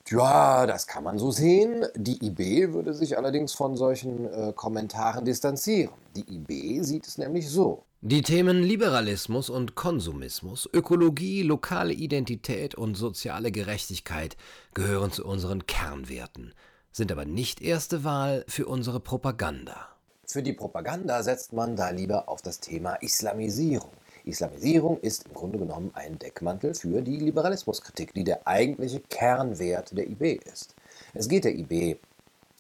Ja, 0.10 0.68
das 0.68 0.86
kann 0.86 1.04
man 1.04 1.18
so 1.18 1.32
sehen. 1.32 1.86
Die 1.96 2.26
IB 2.26 2.74
würde 2.74 2.94
sich 2.94 3.18
allerdings 3.18 3.54
von 3.54 3.78
solchen 3.78 4.26
äh, 4.26 4.54
Kommentaren 4.54 5.24
distanzieren. 5.24 5.94
Die 6.16 6.26
IB 6.36 6.82
sieht 6.82 7.08
es 7.08 7.18
nämlich 7.18 7.50
so. 7.50 7.86
Die 8.02 8.22
Themen 8.22 8.62
Liberalismus 8.64 9.50
und 9.50 9.76
Konsumismus, 9.76 10.70
Ökologie, 10.74 11.42
lokale 11.42 11.94
Identität 11.94 12.76
und 12.76 12.96
soziale 12.96 13.50
Gerechtigkeit 13.50 14.36
gehören 14.74 15.14
zu 15.14 15.26
unseren 15.26 15.68
Kernwerten 15.68 16.54
sind 16.94 17.12
aber 17.12 17.26
nicht 17.26 17.62
erste 17.62 18.04
Wahl 18.04 18.46
für 18.48 18.68
unsere 18.68 19.00
Propaganda. 19.00 19.90
Für 20.26 20.44
die 20.44 20.54
Propaganda 20.54 21.22
setzt 21.24 21.52
man 21.52 21.76
da 21.76 21.90
lieber 21.90 22.30
auf 22.30 22.42
das 22.42 22.60
Thema 22.60 22.94
Islamisierung. 22.96 23.92
Islamisierung 24.26 25.00
ist 25.02 25.26
im 25.26 25.34
Grunde 25.34 25.60
genommen 25.60 25.92
ein 25.96 26.18
Deckmantel 26.18 26.74
für 26.76 27.02
die 27.02 27.18
Liberalismuskritik, 27.18 28.14
die 28.14 28.24
der 28.24 28.48
eigentliche 28.48 29.02
Kernwert 29.02 29.98
der 29.98 30.08
IB 30.08 30.40
ist. 30.46 30.76
Es 31.14 31.28
geht 31.28 31.44
der 31.44 31.56
IB 31.56 31.98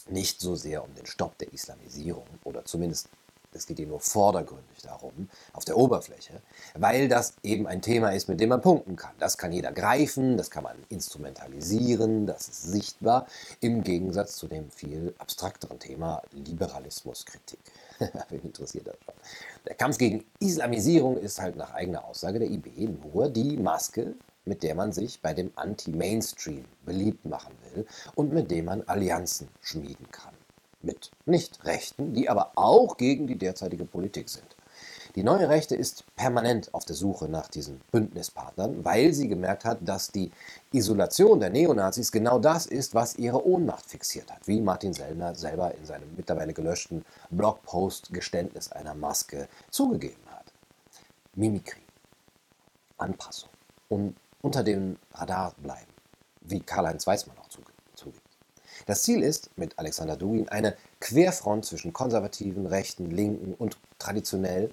nicht 0.09 0.41
so 0.41 0.55
sehr 0.55 0.83
um 0.83 0.93
den 0.95 1.05
Stopp 1.05 1.37
der 1.37 1.53
Islamisierung 1.53 2.25
oder 2.43 2.65
zumindest 2.65 3.07
es 3.55 3.67
geht 3.67 3.77
hier 3.77 3.87
nur 3.87 3.99
vordergründig 3.99 4.81
darum, 4.83 5.29
auf 5.53 5.65
der 5.65 5.77
Oberfläche, 5.77 6.41
weil 6.75 7.07
das 7.07 7.33
eben 7.43 7.67
ein 7.67 7.81
Thema 7.81 8.09
ist, 8.09 8.29
mit 8.29 8.39
dem 8.39 8.49
man 8.49 8.61
punkten 8.61 8.95
kann. 8.95 9.13
Das 9.19 9.37
kann 9.37 9.51
jeder 9.51 9.71
greifen, 9.71 10.37
das 10.37 10.49
kann 10.51 10.63
man 10.63 10.77
instrumentalisieren, 10.89 12.25
das 12.25 12.47
ist 12.47 12.63
sichtbar, 12.63 13.27
im 13.61 13.83
Gegensatz 13.83 14.35
zu 14.35 14.47
dem 14.47 14.69
viel 14.71 15.13
abstrakteren 15.17 15.79
Thema 15.79 16.21
Liberalismuskritik. 16.31 17.59
Wen 18.29 18.41
interessiert 18.41 18.87
das 18.87 18.95
schon? 19.03 19.13
Der 19.67 19.75
Kampf 19.75 19.97
gegen 19.97 20.25
Islamisierung 20.39 21.17
ist 21.17 21.39
halt 21.39 21.55
nach 21.55 21.73
eigener 21.73 22.05
Aussage 22.05 22.39
der 22.39 22.49
IB 22.49 22.89
nur 23.03 23.29
die 23.29 23.57
Maske, 23.57 24.15
mit 24.45 24.63
der 24.63 24.75
man 24.75 24.91
sich 24.91 25.21
bei 25.21 25.33
dem 25.33 25.51
Anti-Mainstream 25.55 26.65
beliebt 26.85 27.25
machen 27.25 27.53
will 27.73 27.85
und 28.15 28.33
mit 28.33 28.51
dem 28.51 28.65
man 28.65 28.81
Allianzen 28.83 29.47
schmieden 29.61 30.11
kann 30.11 30.33
mit 30.83 31.11
Nicht-Rechten, 31.25 32.13
die 32.13 32.29
aber 32.29 32.51
auch 32.55 32.97
gegen 32.97 33.27
die 33.27 33.37
derzeitige 33.37 33.85
Politik 33.85 34.29
sind. 34.29 34.55
Die 35.15 35.23
neue 35.23 35.47
Rechte 35.47 35.75
ist 35.75 36.05
permanent 36.15 36.73
auf 36.73 36.85
der 36.85 36.95
Suche 36.95 37.27
nach 37.29 37.47
diesen 37.47 37.81
Bündnispartnern, 37.91 38.83
weil 38.83 39.13
sie 39.13 39.27
gemerkt 39.27 39.63
hat, 39.63 39.77
dass 39.81 40.11
die 40.11 40.31
Isolation 40.71 41.39
der 41.39 41.51
Neonazis 41.51 42.11
genau 42.11 42.39
das 42.39 42.65
ist, 42.65 42.95
was 42.95 43.15
ihre 43.17 43.45
Ohnmacht 43.45 43.85
fixiert 43.85 44.31
hat, 44.31 44.47
wie 44.47 44.59
Martin 44.59 44.93
Sellner 44.93 45.35
selber 45.35 45.75
in 45.75 45.85
seinem 45.85 46.15
mittlerweile 46.15 46.53
gelöschten 46.53 47.05
Blogpost 47.29 48.11
Geständnis 48.11 48.71
einer 48.71 48.95
Maske 48.95 49.47
zugegeben 49.69 50.25
hat. 50.31 50.51
Mimikrie, 51.35 51.81
Anpassung 52.97 53.49
und 53.89 54.15
unter 54.41 54.63
dem 54.63 54.97
Radar 55.13 55.53
bleiben, 55.61 55.93
wie 56.41 56.59
Karl-Heinz 56.59 57.05
Weizmann 57.05 57.37
auch 57.37 57.49
zugibt. 57.49 57.72
Das 58.85 59.03
Ziel 59.03 59.23
ist, 59.23 59.49
mit 59.57 59.77
Alexander 59.79 60.17
Dugin, 60.17 60.49
eine 60.49 60.75
Querfront 60.99 61.65
zwischen 61.65 61.93
konservativen, 61.93 62.65
rechten, 62.65 63.11
linken 63.11 63.53
und 63.53 63.77
traditionell 63.99 64.71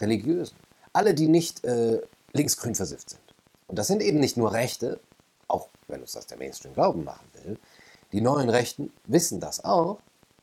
religiösen. 0.00 0.56
Alle, 0.92 1.14
die 1.14 1.28
nicht 1.28 1.64
äh, 1.64 2.00
linksgrün 2.32 2.74
versifft 2.74 3.10
sind. 3.10 3.22
Und 3.66 3.78
das 3.78 3.86
sind 3.86 4.02
eben 4.02 4.18
nicht 4.18 4.36
nur 4.36 4.52
Rechte, 4.52 5.00
auch 5.46 5.68
wenn 5.86 6.00
uns 6.00 6.12
das 6.12 6.26
der 6.26 6.38
Mainstream 6.38 6.74
glauben 6.74 7.04
machen 7.04 7.28
will. 7.42 7.58
Die 8.12 8.20
neuen 8.20 8.48
Rechten 8.48 8.92
wissen 9.06 9.40
das 9.40 9.64
auch, 9.64 9.98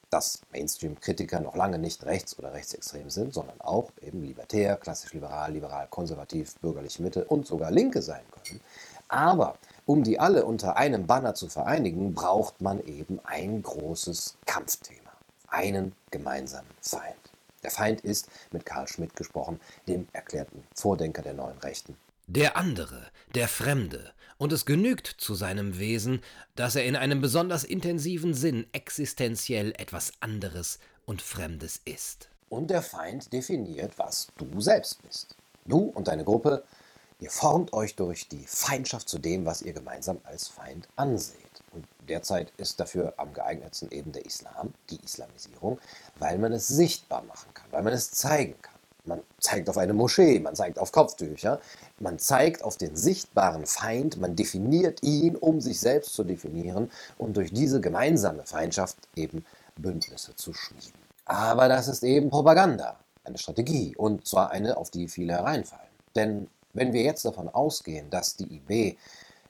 dass 0.09 0.41
Mainstream-Kritiker 0.51 1.39
noch 1.39 1.55
lange 1.55 1.79
nicht 1.79 2.05
rechts- 2.05 2.37
oder 2.37 2.53
rechtsextrem 2.53 3.09
sind, 3.09 3.33
sondern 3.33 3.59
auch 3.59 3.91
eben 4.01 4.23
libertär, 4.23 4.77
klassisch 4.77 5.13
liberal, 5.13 5.51
liberal, 5.51 5.87
konservativ, 5.89 6.55
bürgerliche 6.59 7.01
Mitte 7.01 7.25
und 7.25 7.47
sogar 7.47 7.71
Linke 7.71 8.01
sein 8.01 8.23
können. 8.31 8.61
Aber 9.07 9.57
um 9.85 10.03
die 10.03 10.19
alle 10.19 10.45
unter 10.45 10.77
einem 10.77 11.07
Banner 11.07 11.35
zu 11.35 11.47
vereinigen, 11.47 12.13
braucht 12.13 12.61
man 12.61 12.83
eben 12.85 13.19
ein 13.23 13.61
großes 13.61 14.37
Kampfthema, 14.45 15.11
einen 15.47 15.93
gemeinsamen 16.11 16.69
Feind. 16.81 17.15
Der 17.63 17.71
Feind 17.71 18.01
ist, 18.01 18.29
mit 18.51 18.65
Karl 18.65 18.87
Schmidt 18.87 19.15
gesprochen, 19.15 19.59
dem 19.87 20.07
erklärten 20.13 20.63
Vordenker 20.75 21.21
der 21.21 21.33
neuen 21.33 21.57
Rechten. 21.59 21.95
Der 22.27 22.57
andere, 22.57 23.07
der 23.33 23.47
Fremde, 23.47 24.11
und 24.37 24.51
es 24.51 24.65
genügt 24.65 25.07
zu 25.07 25.33
seinem 25.35 25.79
Wesen, 25.79 26.21
dass 26.55 26.75
er 26.75 26.85
in 26.85 26.95
einem 26.95 27.21
besonders 27.21 27.63
intensiven 27.63 28.33
Sinn 28.33 28.67
existenziell 28.73 29.73
etwas 29.77 30.13
anderes 30.19 30.79
und 31.05 31.21
Fremdes 31.21 31.81
ist. 31.85 32.29
Und 32.49 32.69
der 32.69 32.81
Feind 32.81 33.31
definiert, 33.31 33.97
was 33.97 34.27
du 34.37 34.59
selbst 34.59 35.01
bist. 35.03 35.35
Du 35.65 35.79
und 35.79 36.07
deine 36.07 36.23
Gruppe 36.23 36.63
Ihr 37.19 37.31
formt 37.31 37.71
euch 37.71 37.95
durch 37.95 38.27
die 38.27 38.45
Feindschaft 38.45 39.07
zu 39.07 39.19
dem, 39.19 39.45
was 39.45 39.61
ihr 39.61 39.71
gemeinsam 39.71 40.19
als 40.25 40.47
Feind 40.47 40.87
anseht. 40.97 41.37
Und 41.71 41.85
derzeit 42.09 42.51
ist 42.57 42.79
dafür 42.79 43.13
am 43.17 43.33
geeignetsten 43.33 43.89
eben 43.91 44.11
der 44.11 44.25
Islam, 44.25 44.73
die 44.89 44.99
Islamisierung, 45.01 45.79
weil 46.19 46.37
man 46.37 46.51
es 46.51 46.67
sichtbar 46.67 47.23
machen 47.23 47.53
kann, 47.53 47.67
weil 47.71 47.83
man 47.83 47.93
es 47.93 48.11
zeigen 48.11 48.55
kann. 48.61 48.75
Man 49.05 49.21
zeigt 49.39 49.69
auf 49.69 49.77
eine 49.77 49.93
Moschee, 49.93 50.39
man 50.39 50.55
zeigt 50.55 50.79
auf 50.79 50.91
Kopftücher, 50.91 51.61
man 51.99 52.19
zeigt 52.19 52.63
auf 52.63 52.75
den 52.75 52.95
sichtbaren 52.95 53.65
Feind, 53.65 54.17
man 54.19 54.35
definiert 54.35 55.03
ihn, 55.03 55.35
um 55.35 55.61
sich 55.61 55.79
selbst 55.79 56.13
zu 56.15 56.23
definieren 56.23 56.91
und 57.17 57.37
durch 57.37 57.53
diese 57.53 57.79
gemeinsame 57.79 58.45
Feindschaft 58.45 58.97
eben 59.15 59.45
Bündnisse 59.77 60.35
zu 60.35 60.53
schmieden. 60.53 60.99
Aber 61.25 61.69
das 61.69 61.87
ist 61.87 62.03
eben 62.03 62.29
Propaganda, 62.29 62.99
eine 63.23 63.37
Strategie 63.37 63.95
und 63.95 64.27
zwar 64.27 64.51
eine, 64.51 64.75
auf 64.75 64.89
die 64.89 65.07
viele 65.07 65.33
hereinfallen. 65.33 65.85
Denn 66.15 66.47
wenn 66.75 66.93
wir 66.93 67.01
jetzt 67.01 67.25
davon 67.25 67.49
ausgehen, 67.49 68.09
dass 68.09 68.35
die 68.35 68.57
IB 68.57 68.97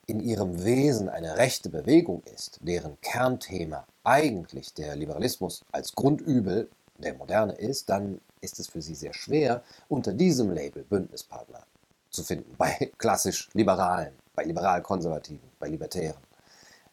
in 0.07 0.19
ihrem 0.19 0.63
Wesen 0.63 1.09
eine 1.09 1.37
rechte 1.37 1.69
Bewegung 1.69 2.21
ist, 2.33 2.59
deren 2.61 2.99
Kernthema 3.01 3.85
eigentlich 4.03 4.73
der 4.73 4.95
Liberalismus 4.95 5.65
als 5.71 5.93
Grundübel 5.95 6.69
der 6.99 7.15
Moderne 7.15 7.53
ist, 7.53 7.89
dann 7.89 8.21
ist 8.41 8.59
es 8.59 8.67
für 8.67 8.81
sie 8.81 8.95
sehr 8.95 9.13
schwer, 9.13 9.63
unter 9.89 10.13
diesem 10.13 10.51
Label 10.51 10.83
Bündnispartner 10.83 11.63
zu 12.11 12.23
finden. 12.23 12.55
Bei 12.57 12.91
klassisch 12.97 13.49
Liberalen, 13.53 14.13
bei 14.35 14.43
liberal-konservativen, 14.43 15.49
bei 15.59 15.67
Libertären. 15.67 16.21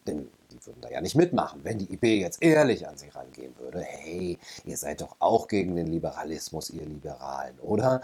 Denn 0.07 0.29
die 0.51 0.65
würden 0.65 0.81
da 0.81 0.89
ja 0.89 0.99
nicht 0.99 1.15
mitmachen, 1.15 1.63
wenn 1.63 1.77
die 1.77 1.93
IB 1.93 2.19
jetzt 2.19 2.41
ehrlich 2.41 2.87
an 2.87 2.97
sie 2.97 3.09
rangehen 3.09 3.55
würde. 3.57 3.81
Hey, 3.81 4.37
ihr 4.65 4.77
seid 4.77 5.01
doch 5.01 5.15
auch 5.19 5.47
gegen 5.47 5.75
den 5.75 5.87
Liberalismus, 5.87 6.69
ihr 6.71 6.85
Liberalen, 6.85 7.57
oder? 7.59 8.01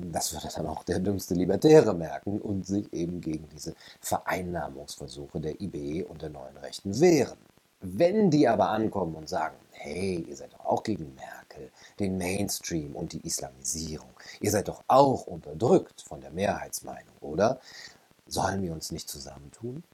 Das 0.00 0.32
würde 0.32 0.48
dann 0.54 0.66
auch 0.66 0.84
der 0.84 1.00
dümmste 1.00 1.34
Libertäre 1.34 1.92
merken 1.92 2.40
und 2.40 2.66
sich 2.66 2.92
eben 2.92 3.20
gegen 3.20 3.48
diese 3.48 3.74
Vereinnahmungsversuche 4.00 5.40
der 5.40 5.60
IB 5.60 6.04
und 6.04 6.22
der 6.22 6.30
neuen 6.30 6.56
Rechten 6.56 6.98
wehren. 7.00 7.38
Wenn 7.80 8.30
die 8.30 8.48
aber 8.48 8.70
ankommen 8.70 9.14
und 9.14 9.28
sagen, 9.28 9.56
hey, 9.70 10.24
ihr 10.28 10.36
seid 10.36 10.52
doch 10.52 10.64
auch 10.64 10.82
gegen 10.82 11.14
Merkel, 11.14 11.70
den 11.98 12.16
Mainstream 12.16 12.94
und 12.96 13.12
die 13.12 13.24
Islamisierung, 13.26 14.10
ihr 14.40 14.50
seid 14.50 14.68
doch 14.68 14.82
auch 14.88 15.26
unterdrückt 15.26 16.02
von 16.02 16.20
der 16.20 16.30
Mehrheitsmeinung, 16.30 17.14
oder? 17.20 17.60
Sollen 18.26 18.62
wir 18.62 18.72
uns 18.72 18.92
nicht 18.92 19.08
zusammentun? 19.08 19.84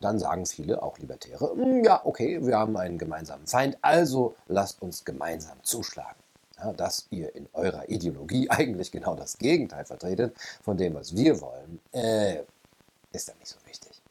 Dann 0.00 0.18
sagen 0.18 0.46
viele, 0.46 0.82
auch 0.82 0.98
Libertäre, 0.98 1.52
hm, 1.52 1.84
ja, 1.84 2.04
okay, 2.04 2.44
wir 2.44 2.58
haben 2.58 2.76
einen 2.76 2.98
gemeinsamen 2.98 3.46
Feind, 3.46 3.78
also 3.82 4.34
lasst 4.46 4.82
uns 4.82 5.04
gemeinsam 5.04 5.58
zuschlagen 5.62 6.25
ja, 6.58 6.72
dass 6.72 7.06
ihr 7.10 7.34
in 7.34 7.48
eurer 7.52 7.88
Ideologie 7.88 8.50
eigentlich 8.50 8.92
genau 8.92 9.14
das 9.14 9.38
Gegenteil 9.38 9.84
vertretet 9.84 10.36
von 10.62 10.76
dem, 10.76 10.94
was 10.94 11.14
wir 11.14 11.40
wollen, 11.40 11.80
äh, 11.92 12.42
ist 13.12 13.28
dann 13.28 13.38
nicht 13.38 13.48
so 13.48 13.56
wichtig. 13.66 14.02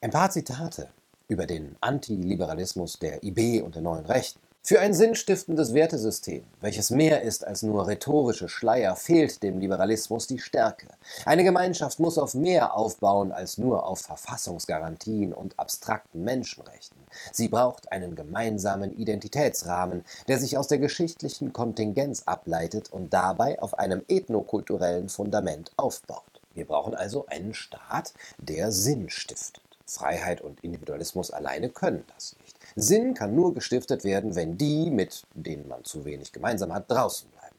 Ein 0.00 0.10
paar 0.10 0.30
Zitate 0.30 0.88
über 1.28 1.46
den 1.46 1.76
Antiliberalismus 1.80 2.98
der 2.98 3.22
IB 3.24 3.62
und 3.62 3.74
der 3.74 3.82
neuen 3.82 4.06
Rechten. 4.06 4.40
Für 4.68 4.80
ein 4.80 4.94
sinnstiftendes 4.94 5.74
Wertesystem, 5.74 6.42
welches 6.60 6.90
mehr 6.90 7.22
ist 7.22 7.46
als 7.46 7.62
nur 7.62 7.86
rhetorische 7.86 8.48
Schleier, 8.48 8.96
fehlt 8.96 9.44
dem 9.44 9.60
Liberalismus 9.60 10.26
die 10.26 10.40
Stärke. 10.40 10.88
Eine 11.24 11.44
Gemeinschaft 11.44 12.00
muss 12.00 12.18
auf 12.18 12.34
mehr 12.34 12.76
aufbauen 12.76 13.30
als 13.30 13.58
nur 13.58 13.86
auf 13.86 14.00
Verfassungsgarantien 14.00 15.32
und 15.32 15.56
abstrakten 15.56 16.24
Menschenrechten. 16.24 16.98
Sie 17.30 17.46
braucht 17.46 17.92
einen 17.92 18.16
gemeinsamen 18.16 18.92
Identitätsrahmen, 18.98 20.04
der 20.26 20.40
sich 20.40 20.58
aus 20.58 20.66
der 20.66 20.78
geschichtlichen 20.78 21.52
Kontingenz 21.52 22.24
ableitet 22.26 22.92
und 22.92 23.14
dabei 23.14 23.62
auf 23.62 23.78
einem 23.78 24.02
ethnokulturellen 24.08 25.08
Fundament 25.08 25.70
aufbaut. 25.76 26.40
Wir 26.54 26.64
brauchen 26.64 26.96
also 26.96 27.26
einen 27.26 27.54
Staat, 27.54 28.14
der 28.38 28.72
Sinn 28.72 29.10
stiftet. 29.10 29.62
Freiheit 29.86 30.40
und 30.40 30.64
Individualismus 30.64 31.30
alleine 31.30 31.68
können 31.68 32.02
das 32.16 32.34
nicht. 32.42 32.55
Sinn 32.78 33.14
kann 33.14 33.34
nur 33.34 33.54
gestiftet 33.54 34.04
werden, 34.04 34.34
wenn 34.34 34.58
die, 34.58 34.90
mit 34.90 35.22
denen 35.34 35.66
man 35.66 35.82
zu 35.84 36.04
wenig 36.04 36.30
gemeinsam 36.30 36.74
hat, 36.74 36.90
draußen 36.90 37.28
bleiben. 37.30 37.56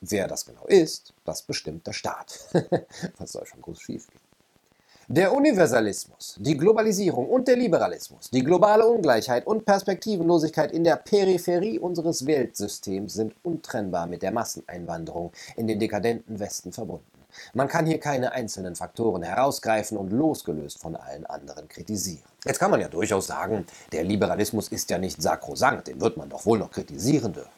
Wer 0.00 0.28
das 0.28 0.46
genau 0.46 0.64
ist, 0.66 1.12
das 1.24 1.42
bestimmt 1.42 1.86
der 1.86 1.92
Staat. 1.92 2.48
Was 3.18 3.32
soll 3.32 3.44
schon 3.44 3.60
groß 3.60 3.80
schiefgehen? 3.80 4.20
Der 5.08 5.32
Universalismus, 5.32 6.36
die 6.38 6.56
Globalisierung 6.56 7.28
und 7.28 7.48
der 7.48 7.56
Liberalismus, 7.56 8.30
die 8.30 8.44
globale 8.44 8.86
Ungleichheit 8.86 9.44
und 9.44 9.64
Perspektivenlosigkeit 9.64 10.70
in 10.70 10.84
der 10.84 10.94
Peripherie 10.94 11.80
unseres 11.80 12.24
Weltsystems 12.24 13.14
sind 13.14 13.34
untrennbar 13.42 14.06
mit 14.06 14.22
der 14.22 14.30
Masseneinwanderung 14.30 15.32
in 15.56 15.66
den 15.66 15.80
dekadenten 15.80 16.38
Westen 16.38 16.70
verbunden. 16.70 17.19
Man 17.54 17.68
kann 17.68 17.86
hier 17.86 18.00
keine 18.00 18.32
einzelnen 18.32 18.76
Faktoren 18.76 19.22
herausgreifen 19.22 19.96
und 19.96 20.10
losgelöst 20.10 20.78
von 20.78 20.96
allen 20.96 21.26
anderen 21.26 21.68
kritisieren. 21.68 22.22
Jetzt 22.44 22.58
kann 22.58 22.70
man 22.70 22.80
ja 22.80 22.88
durchaus 22.88 23.26
sagen, 23.26 23.66
der 23.92 24.04
Liberalismus 24.04 24.68
ist 24.68 24.90
ja 24.90 24.98
nicht 24.98 25.20
sakrosankt, 25.20 25.88
den 25.88 26.00
wird 26.00 26.16
man 26.16 26.28
doch 26.28 26.46
wohl 26.46 26.58
noch 26.58 26.70
kritisieren 26.70 27.32
dürfen. 27.32 27.50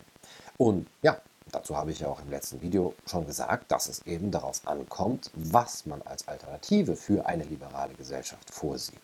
Und 0.56 0.86
ja, 1.02 1.18
dazu 1.50 1.76
habe 1.76 1.92
ich 1.92 2.00
ja 2.00 2.08
auch 2.08 2.20
im 2.20 2.30
letzten 2.30 2.60
Video 2.60 2.94
schon 3.06 3.26
gesagt, 3.26 3.70
dass 3.70 3.88
es 3.88 4.06
eben 4.06 4.30
darauf 4.30 4.60
ankommt, 4.66 5.30
was 5.34 5.86
man 5.86 6.02
als 6.02 6.26
Alternative 6.26 6.96
für 6.96 7.26
eine 7.26 7.44
liberale 7.44 7.94
Gesellschaft 7.94 8.52
vorsieht. 8.52 8.98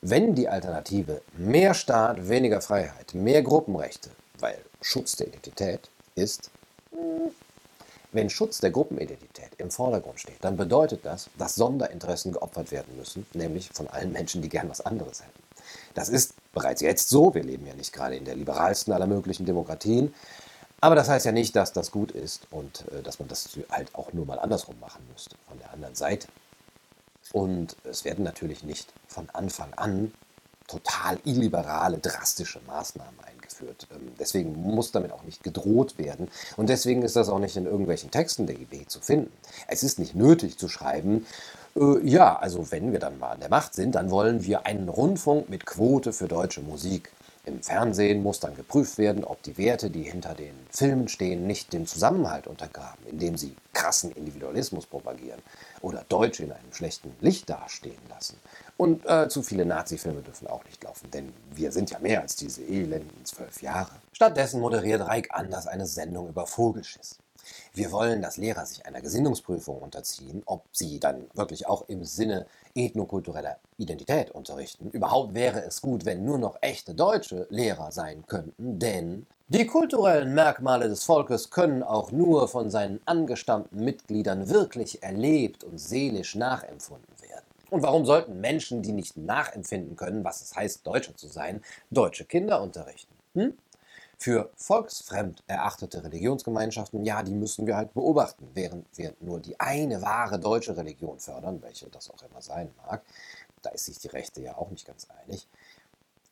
Wenn 0.00 0.34
die 0.34 0.48
Alternative 0.48 1.22
mehr 1.36 1.72
Staat, 1.72 2.28
weniger 2.28 2.60
Freiheit, 2.60 3.14
mehr 3.14 3.42
Gruppenrechte, 3.42 4.10
weil 4.38 4.58
Schutz 4.80 5.16
der 5.16 5.28
Identität 5.28 5.88
ist, 6.14 6.50
wenn 8.14 8.30
Schutz 8.30 8.60
der 8.60 8.70
Gruppenidentität 8.70 9.50
im 9.58 9.70
Vordergrund 9.70 10.20
steht, 10.20 10.42
dann 10.42 10.56
bedeutet 10.56 11.04
das, 11.04 11.28
dass 11.36 11.56
Sonderinteressen 11.56 12.32
geopfert 12.32 12.70
werden 12.70 12.96
müssen, 12.96 13.26
nämlich 13.34 13.70
von 13.70 13.88
allen 13.88 14.12
Menschen, 14.12 14.40
die 14.40 14.48
gern 14.48 14.70
was 14.70 14.80
anderes 14.80 15.20
hätten. 15.20 15.42
Das 15.94 16.08
ist 16.08 16.34
bereits 16.52 16.80
jetzt 16.80 17.08
so, 17.08 17.34
wir 17.34 17.42
leben 17.42 17.66
ja 17.66 17.74
nicht 17.74 17.92
gerade 17.92 18.16
in 18.16 18.24
der 18.24 18.36
liberalsten 18.36 18.92
aller 18.92 19.06
möglichen 19.06 19.46
Demokratien, 19.46 20.14
aber 20.80 20.94
das 20.94 21.08
heißt 21.08 21.26
ja 21.26 21.32
nicht, 21.32 21.56
dass 21.56 21.72
das 21.72 21.90
gut 21.90 22.12
ist 22.12 22.46
und 22.50 22.84
äh, 22.92 23.02
dass 23.02 23.18
man 23.18 23.28
das 23.28 23.48
halt 23.70 23.94
auch 23.94 24.12
nur 24.12 24.26
mal 24.26 24.38
andersrum 24.38 24.78
machen 24.80 25.02
müsste, 25.12 25.36
von 25.48 25.58
der 25.58 25.72
anderen 25.72 25.94
Seite. 25.94 26.28
Und 27.32 27.76
es 27.84 28.04
werden 28.04 28.22
natürlich 28.22 28.62
nicht 28.62 28.92
von 29.08 29.28
Anfang 29.30 29.72
an 29.74 30.12
total 30.66 31.18
illiberale, 31.24 31.98
drastische 31.98 32.60
Maßnahmen 32.66 33.14
eingeführt. 33.26 33.86
Ähm, 33.92 34.12
deswegen 34.18 34.52
muss 34.60 34.92
damit 34.92 35.12
auch 35.12 35.22
nicht 35.22 35.42
gedroht 35.42 35.98
werden. 35.98 36.28
Und 36.56 36.68
deswegen 36.68 37.02
ist 37.02 37.16
das 37.16 37.28
auch 37.28 37.38
nicht 37.38 37.56
in 37.56 37.66
irgendwelchen 37.66 38.10
Texten 38.10 38.46
der 38.46 38.56
IB 38.56 38.86
zu 38.86 39.00
finden. 39.00 39.32
Es 39.68 39.82
ist 39.82 39.98
nicht 39.98 40.14
nötig 40.14 40.58
zu 40.58 40.68
schreiben, 40.68 41.26
äh, 41.76 42.06
ja, 42.06 42.36
also 42.36 42.70
wenn 42.70 42.92
wir 42.92 43.00
dann 43.00 43.18
mal 43.18 43.32
an 43.32 43.40
der 43.40 43.48
Macht 43.50 43.74
sind, 43.74 43.94
dann 43.94 44.10
wollen 44.10 44.44
wir 44.44 44.66
einen 44.66 44.88
Rundfunk 44.88 45.48
mit 45.48 45.66
Quote 45.66 46.12
für 46.12 46.28
deutsche 46.28 46.60
Musik. 46.60 47.10
Im 47.46 47.62
Fernsehen 47.62 48.22
muss 48.22 48.40
dann 48.40 48.56
geprüft 48.56 48.96
werden, 48.96 49.22
ob 49.22 49.42
die 49.42 49.58
Werte, 49.58 49.90
die 49.90 50.02
hinter 50.02 50.34
den 50.34 50.54
Filmen 50.70 51.08
stehen, 51.08 51.46
nicht 51.46 51.72
den 51.74 51.86
Zusammenhalt 51.86 52.46
untergraben, 52.46 53.06
indem 53.06 53.36
sie 53.36 53.54
krassen 53.74 54.12
Individualismus 54.12 54.86
propagieren 54.86 55.42
oder 55.82 56.04
Deutsche 56.08 56.44
in 56.44 56.52
einem 56.52 56.72
schlechten 56.72 57.14
Licht 57.20 57.50
dastehen 57.50 58.00
lassen. 58.08 58.38
Und 58.78 59.04
äh, 59.06 59.28
zu 59.28 59.42
viele 59.42 59.66
Nazi-Filme 59.66 60.22
dürfen 60.22 60.46
auch 60.46 60.64
nicht 60.64 60.82
laufen, 60.82 61.10
denn 61.10 61.32
wir 61.54 61.70
sind 61.70 61.90
ja 61.90 61.98
mehr 61.98 62.22
als 62.22 62.36
diese 62.36 62.62
elenden 62.62 63.24
zwölf 63.24 63.60
Jahre. 63.60 63.92
Stattdessen 64.12 64.60
moderiert 64.60 65.02
Reik 65.02 65.28
Anders 65.30 65.66
eine 65.66 65.86
Sendung 65.86 66.28
über 66.28 66.46
Vogelschiss. 66.46 67.18
Wir 67.72 67.92
wollen, 67.92 68.22
dass 68.22 68.36
Lehrer 68.36 68.66
sich 68.66 68.86
einer 68.86 69.00
Gesinnungsprüfung 69.00 69.78
unterziehen, 69.78 70.42
ob 70.46 70.64
sie 70.72 71.00
dann 71.00 71.28
wirklich 71.34 71.66
auch 71.66 71.88
im 71.88 72.04
Sinne 72.04 72.46
ethnokultureller 72.74 73.58
Identität 73.78 74.30
unterrichten. 74.30 74.90
Überhaupt 74.90 75.34
wäre 75.34 75.62
es 75.64 75.80
gut, 75.80 76.04
wenn 76.04 76.24
nur 76.24 76.38
noch 76.38 76.56
echte 76.60 76.94
deutsche 76.94 77.46
Lehrer 77.50 77.92
sein 77.92 78.24
könnten, 78.26 78.78
denn 78.78 79.26
die 79.48 79.66
kulturellen 79.66 80.34
Merkmale 80.34 80.88
des 80.88 81.04
Volkes 81.04 81.50
können 81.50 81.82
auch 81.82 82.10
nur 82.10 82.48
von 82.48 82.70
seinen 82.70 83.00
angestammten 83.04 83.84
Mitgliedern 83.84 84.48
wirklich 84.48 85.02
erlebt 85.02 85.64
und 85.64 85.78
seelisch 85.78 86.34
nachempfunden 86.34 87.14
werden. 87.20 87.44
Und 87.70 87.82
warum 87.82 88.06
sollten 88.06 88.40
Menschen, 88.40 88.82
die 88.82 88.92
nicht 88.92 89.16
nachempfinden 89.16 89.96
können, 89.96 90.24
was 90.24 90.40
es 90.40 90.56
heißt, 90.56 90.86
Deutscher 90.86 91.14
zu 91.16 91.28
sein, 91.28 91.62
deutsche 91.90 92.24
Kinder 92.24 92.62
unterrichten? 92.62 93.12
Hm? 93.34 93.58
Für 94.18 94.50
volksfremd 94.56 95.42
erachtete 95.46 96.02
Religionsgemeinschaften, 96.04 97.04
ja, 97.04 97.22
die 97.22 97.34
müssen 97.34 97.66
wir 97.66 97.76
halt 97.76 97.92
beobachten, 97.94 98.48
während 98.54 98.86
wir 98.96 99.14
nur 99.20 99.40
die 99.40 99.58
eine 99.60 100.02
wahre 100.02 100.38
deutsche 100.38 100.76
Religion 100.76 101.18
fördern, 101.18 101.62
welche 101.62 101.88
das 101.88 102.10
auch 102.10 102.22
immer 102.22 102.40
sein 102.40 102.72
mag. 102.86 103.02
Da 103.62 103.70
ist 103.70 103.86
sich 103.86 103.98
die 103.98 104.08
Rechte 104.08 104.40
ja 104.40 104.56
auch 104.56 104.70
nicht 104.70 104.86
ganz 104.86 105.06
einig. 105.10 105.46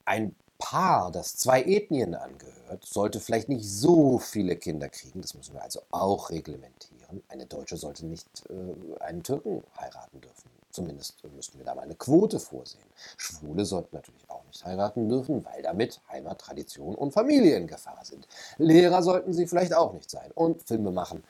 Ein 0.04 0.34
Paar, 0.58 1.10
das 1.10 1.36
zwei 1.36 1.62
Ethnien 1.64 2.14
angehört, 2.14 2.84
sollte 2.84 3.18
vielleicht 3.18 3.48
nicht 3.48 3.68
so 3.68 4.18
viele 4.18 4.56
Kinder 4.56 4.88
kriegen. 4.88 5.20
Das 5.20 5.34
müssen 5.34 5.54
wir 5.54 5.62
also 5.62 5.82
auch 5.90 6.30
reglementieren. 6.30 7.22
Eine 7.28 7.46
Deutsche 7.46 7.76
sollte 7.76 8.06
nicht 8.06 8.28
äh, 8.48 9.02
einen 9.02 9.24
Türken 9.24 9.64
heiraten 9.80 10.20
dürfen. 10.20 10.51
Zumindest 10.72 11.22
müssten 11.34 11.58
wir 11.58 11.66
da 11.66 11.74
mal 11.74 11.82
eine 11.82 11.94
Quote 11.94 12.40
vorsehen. 12.40 12.82
Schwule 13.18 13.66
sollten 13.66 13.94
natürlich 13.94 14.28
auch 14.30 14.42
nicht 14.46 14.64
heiraten 14.64 15.06
dürfen, 15.06 15.44
weil 15.44 15.62
damit 15.62 16.00
Heimat, 16.08 16.40
Tradition 16.40 16.94
und 16.94 17.12
Familie 17.12 17.56
in 17.56 17.66
Gefahr 17.66 18.02
sind. 18.04 18.26
Lehrer 18.56 19.02
sollten 19.02 19.34
sie 19.34 19.46
vielleicht 19.46 19.74
auch 19.74 19.92
nicht 19.92 20.10
sein. 20.10 20.30
Und 20.32 20.62
Filme 20.62 20.90
machen, 20.90 21.22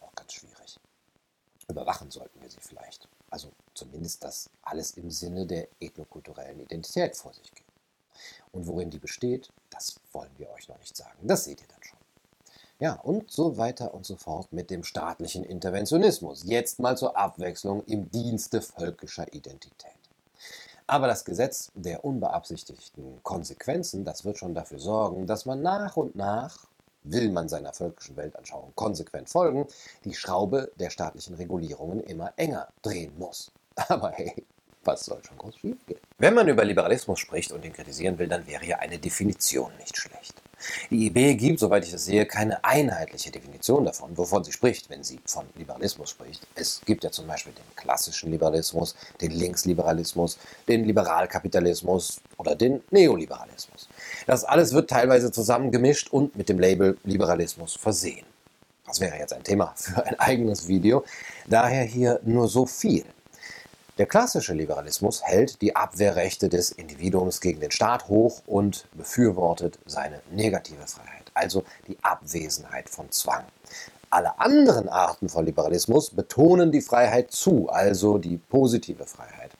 auch 0.00 0.14
ganz 0.14 0.34
schwierig. 0.34 0.78
Überwachen 1.68 2.10
sollten 2.10 2.40
wir 2.42 2.50
sie 2.50 2.60
vielleicht. 2.60 3.08
Also 3.30 3.50
zumindest, 3.72 4.22
dass 4.22 4.50
alles 4.60 4.92
im 4.92 5.10
Sinne 5.10 5.46
der 5.46 5.68
ethnokulturellen 5.80 6.60
Identität 6.60 7.16
vor 7.16 7.32
sich 7.32 7.50
geht. 7.52 7.66
Und 8.52 8.66
worin 8.66 8.90
die 8.90 8.98
besteht, 8.98 9.50
das 9.70 10.00
wollen 10.12 10.32
wir 10.36 10.50
euch 10.50 10.68
noch 10.68 10.78
nicht 10.78 10.96
sagen. 10.96 11.18
Das 11.22 11.44
seht 11.44 11.62
ihr 11.62 11.68
dann 11.68 11.82
schon. 11.82 11.97
Ja, 12.80 12.92
und 12.92 13.28
so 13.28 13.56
weiter 13.56 13.92
und 13.92 14.06
so 14.06 14.14
fort 14.14 14.52
mit 14.52 14.70
dem 14.70 14.84
staatlichen 14.84 15.42
Interventionismus. 15.42 16.44
Jetzt 16.44 16.78
mal 16.78 16.96
zur 16.96 17.16
Abwechslung 17.16 17.82
im 17.86 18.08
Dienste 18.08 18.62
völkischer 18.62 19.32
Identität. 19.34 19.90
Aber 20.86 21.08
das 21.08 21.24
Gesetz 21.24 21.72
der 21.74 22.04
unbeabsichtigten 22.04 23.20
Konsequenzen, 23.24 24.04
das 24.04 24.24
wird 24.24 24.38
schon 24.38 24.54
dafür 24.54 24.78
sorgen, 24.78 25.26
dass 25.26 25.44
man 25.44 25.60
nach 25.60 25.96
und 25.96 26.14
nach, 26.14 26.66
will 27.02 27.32
man 27.32 27.48
seiner 27.48 27.72
völkischen 27.72 28.16
Weltanschauung 28.16 28.72
konsequent 28.76 29.28
folgen, 29.28 29.66
die 30.04 30.14
Schraube 30.14 30.70
der 30.78 30.90
staatlichen 30.90 31.34
Regulierungen 31.34 31.98
immer 32.00 32.32
enger 32.36 32.68
drehen 32.82 33.12
muss. 33.18 33.50
Aber 33.88 34.12
hey, 34.12 34.46
was 34.84 35.04
soll 35.04 35.20
schon 35.24 35.36
groß 35.36 35.56
schiefgehen? 35.56 36.00
Wenn 36.18 36.34
man 36.34 36.46
über 36.46 36.64
Liberalismus 36.64 37.18
spricht 37.18 37.50
und 37.50 37.64
ihn 37.64 37.72
kritisieren 37.72 38.20
will, 38.20 38.28
dann 38.28 38.46
wäre 38.46 38.64
ja 38.64 38.78
eine 38.78 39.00
Definition 39.00 39.72
nicht 39.78 39.96
schlecht. 39.96 40.40
Die 40.90 41.06
IB 41.06 41.34
gibt, 41.34 41.60
soweit 41.60 41.84
ich 41.84 41.92
das 41.92 42.04
sehe, 42.04 42.26
keine 42.26 42.64
einheitliche 42.64 43.30
Definition 43.30 43.84
davon, 43.84 44.16
wovon 44.16 44.44
sie 44.44 44.52
spricht, 44.52 44.90
wenn 44.90 45.02
sie 45.02 45.20
von 45.24 45.44
Liberalismus 45.56 46.10
spricht. 46.10 46.46
Es 46.54 46.80
gibt 46.84 47.04
ja 47.04 47.10
zum 47.10 47.26
Beispiel 47.26 47.52
den 47.52 47.76
klassischen 47.76 48.30
Liberalismus, 48.30 48.94
den 49.20 49.30
Linksliberalismus, 49.32 50.38
den 50.66 50.84
Liberalkapitalismus 50.84 52.20
oder 52.36 52.54
den 52.54 52.82
Neoliberalismus. 52.90 53.88
Das 54.26 54.44
alles 54.44 54.72
wird 54.72 54.90
teilweise 54.90 55.30
zusammengemischt 55.32 56.08
und 56.12 56.36
mit 56.36 56.48
dem 56.48 56.58
Label 56.58 56.98
Liberalismus 57.04 57.76
versehen. 57.76 58.26
Das 58.88 59.00
wäre 59.00 59.16
jetzt 59.18 59.34
ein 59.34 59.44
Thema 59.44 59.72
für 59.76 60.04
ein 60.04 60.18
eigenes 60.18 60.66
Video. 60.66 61.04
Daher 61.46 61.84
hier 61.84 62.20
nur 62.24 62.48
so 62.48 62.66
viel. 62.66 63.04
Der 63.98 64.06
klassische 64.06 64.54
Liberalismus 64.54 65.24
hält 65.24 65.60
die 65.60 65.74
Abwehrrechte 65.74 66.48
des 66.48 66.70
Individuums 66.70 67.40
gegen 67.40 67.58
den 67.58 67.72
Staat 67.72 68.06
hoch 68.06 68.42
und 68.46 68.86
befürwortet 68.92 69.80
seine 69.86 70.22
negative 70.30 70.86
Freiheit, 70.86 71.32
also 71.34 71.64
die 71.88 71.98
Abwesenheit 72.02 72.88
von 72.88 73.10
Zwang. 73.10 73.42
Alle 74.08 74.38
anderen 74.38 74.88
Arten 74.88 75.28
von 75.28 75.44
Liberalismus 75.44 76.10
betonen 76.10 76.70
die 76.70 76.80
Freiheit 76.80 77.32
zu, 77.32 77.68
also 77.70 78.18
die 78.18 78.36
positive 78.36 79.04
Freiheit. 79.04 79.50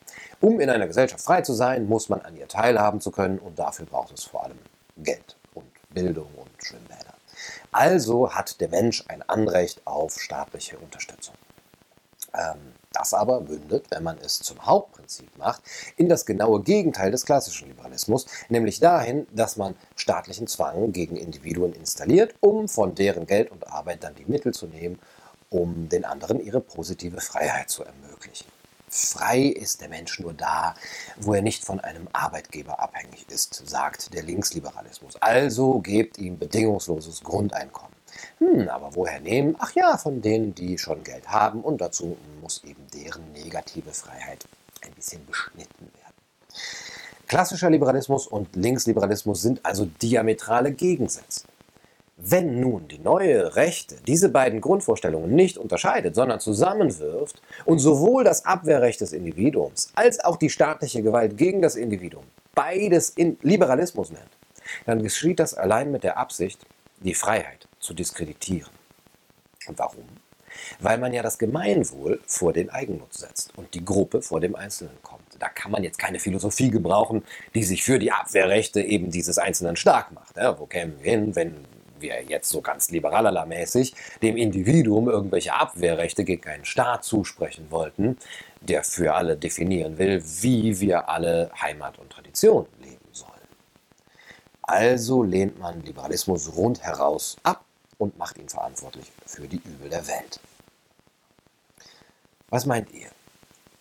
Um 0.41 0.61
in 0.61 0.71
einer 0.71 0.87
Gesellschaft 0.87 1.25
frei 1.25 1.43
zu 1.43 1.53
sein, 1.53 1.89
muss 1.89 2.09
man 2.09 2.21
an 2.23 2.37
ihr 2.37 2.47
teilhaben 2.47 3.01
zu 3.01 3.11
können 3.11 3.41
und 3.41 3.59
dafür 3.59 3.87
braucht 3.87 4.13
es 4.13 4.23
vor 4.23 4.45
allem 4.45 4.59
Geld 4.99 5.37
und 5.55 5.67
Bildung 5.91 6.29
und 6.37 6.51
Schwimmbäder. 6.65 7.15
Also 7.73 8.33
hat 8.33 8.61
der 8.61 8.69
Mensch 8.69 9.05
ein 9.09 9.29
Anrecht 9.29 9.83
auf 9.85 10.21
staatliche 10.21 10.79
Unterstützung. 10.79 11.35
Ähm, 12.35 12.78
das 12.99 13.15
aber 13.15 13.41
mündet, 13.41 13.87
wenn 13.91 14.03
man 14.03 14.19
es 14.19 14.41
zum 14.41 14.65
Hauptprinzip 14.67 15.37
macht, 15.39 15.63
in 15.97 16.09
das 16.09 16.27
genaue 16.27 16.63
Gegenteil 16.63 17.11
des 17.11 17.25
klassischen 17.25 17.69
Liberalismus, 17.69 18.27
nämlich 18.49 18.81
dahin, 18.81 19.27
dass 19.33 19.57
man 19.57 19.75
staatlichen 19.97 20.47
Zwang 20.47 20.93
gegen 20.93 21.17
Individuen 21.17 21.73
installiert, 21.73 22.35
um 22.41 22.69
von 22.69 22.95
deren 22.95 23.27
Geld 23.27 23.51
und 23.51 23.67
Arbeit 23.69 24.05
dann 24.05 24.15
die 24.15 24.25
Mittel 24.27 24.53
zu 24.53 24.67
nehmen, 24.67 24.99
um 25.51 25.89
den 25.89 26.05
anderen 26.05 26.41
ihre 26.41 26.61
positive 26.61 27.21
Freiheit 27.21 27.71
zu 27.71 27.85
ermöglichen. 27.85 28.47
Frei 28.91 29.43
ist 29.43 29.83
der 29.83 29.89
Mensch 29.89 30.19
nur 30.19 30.33
da, 30.33 30.75
wo 31.19 31.35
er 31.35 31.43
nicht 31.43 31.65
von 31.65 31.79
einem 31.79 32.09
Arbeitgeber 32.13 32.81
abhängig 32.81 33.27
ist, 33.29 33.63
sagt 33.69 34.15
der 34.15 34.23
Linksliberalismus. 34.23 35.17
Also 35.17 35.81
gebt 35.81 36.17
ihm 36.17 36.39
bedingungsloses 36.39 37.23
Grundeinkommen. 37.23 37.98
Hm, 38.39 38.69
aber 38.69 38.95
woher 38.95 39.21
nehmen? 39.21 39.57
Ach 39.59 39.73
ja, 39.75 39.97
von 39.97 40.23
denen, 40.23 40.55
die 40.55 40.79
schon 40.79 41.03
Geld 41.05 41.29
haben 41.29 41.61
und 41.61 41.81
dazu 41.81 42.17
muss 42.41 42.63
eben 42.65 42.87
deren 42.95 43.33
negative 43.33 43.91
Freiheit 43.93 44.47
ein 44.85 44.93
bisschen 44.93 45.25
beschnitten 45.27 45.91
werden. 45.95 46.15
Klassischer 47.27 47.69
Liberalismus 47.69 48.27
und 48.27 48.57
Linksliberalismus 48.57 49.43
sind 49.43 49.65
also 49.65 49.85
diametrale 49.85 50.73
Gegensätze. 50.73 51.45
Wenn 52.17 52.59
nun 52.59 52.89
die 52.89 52.99
neue 52.99 53.55
Rechte 53.55 53.97
diese 54.07 54.29
beiden 54.29 54.61
Grundvorstellungen 54.61 55.35
nicht 55.35 55.57
unterscheidet, 55.57 56.15
sondern 56.15 56.41
zusammenwirft 56.41 57.41
und 57.65 57.79
sowohl 57.79 58.25
das 58.25 58.45
Abwehrrecht 58.45 59.01
des 59.01 59.13
Individuums 59.13 59.93
als 59.95 60.25
auch 60.25 60.37
die 60.37 60.51
staatliche 60.51 61.03
Gewalt 61.03 61.37
gegen 61.37 61.63
das 61.63 61.77
Individuum 61.77 62.25
beides 62.55 63.11
in 63.11 63.39
Liberalismus 63.43 64.11
nennt, 64.11 64.31
dann 64.85 65.01
geschieht 65.01 65.39
das 65.39 65.55
allein 65.55 65.93
mit 65.93 66.03
der 66.03 66.17
Absicht, 66.19 66.67
die 67.01 67.15
Freiheit 67.15 67.68
zu 67.81 67.95
diskreditieren. 67.95 68.71
Und 69.67 69.79
warum? 69.79 70.05
Weil 70.81 70.99
man 70.99 71.13
ja 71.13 71.23
das 71.23 71.39
Gemeinwohl 71.39 72.21
vor 72.27 72.53
den 72.53 72.71
Eigennutz 72.71 73.19
setzt 73.19 73.57
und 73.57 73.75
die 73.75 73.85
Gruppe 73.85 74.23
vor 74.23 74.41
dem 74.41 74.57
Einzelnen 74.57 74.97
kommt. 75.03 75.23
Da 75.39 75.49
kann 75.49 75.71
man 75.71 75.85
jetzt 75.85 75.99
keine 75.99 76.19
Philosophie 76.19 76.71
gebrauchen, 76.71 77.23
die 77.55 77.63
sich 77.63 77.85
für 77.85 77.99
die 77.99 78.11
Abwehrrechte 78.11 78.81
eben 78.81 79.11
dieses 79.11 79.39
Einzelnen 79.39 79.77
stark 79.77 80.13
macht. 80.13 80.37
Ja, 80.37 80.59
wo 80.59 80.67
kämen 80.67 80.99
wir 80.99 81.11
hin, 81.11 81.37
wenn 81.37 81.65
wir 82.01 82.23
jetzt 82.25 82.51
so 82.51 82.61
ganz 82.61 82.91
liberalermäßig 82.91 83.95
dem 84.23 84.37
Individuum 84.37 85.09
irgendwelche 85.09 85.55
Abwehrrechte 85.55 86.25
gegen 86.25 86.49
einen 86.49 86.65
Staat 86.65 87.05
zusprechen 87.05 87.71
wollten, 87.71 88.19
der 88.61 88.85
für 88.85 89.15
alle 89.15 89.37
definieren 89.37 89.99
will, 89.99 90.23
wie 90.41 90.81
wir 90.81 91.09
alle 91.09 91.51
Heimat 91.61 91.99
und 91.99 92.11
Tradition 92.11 92.67
leben 92.81 92.99
sollen. 93.13 93.33
Also 94.63 95.23
lehnt 95.23 95.59
man 95.59 95.83
Liberalismus 95.83 96.57
rundheraus 96.57 97.37
ab 97.43 97.65
und 97.99 98.17
macht 98.17 98.39
ihn 98.39 98.49
verantwortlich 98.49 99.13
für 99.27 99.47
die 99.47 99.61
Übel 99.65 99.91
der 99.91 100.07
Welt. 100.07 100.41
Was 102.49 102.65
meint 102.65 102.91
ihr? 102.93 103.11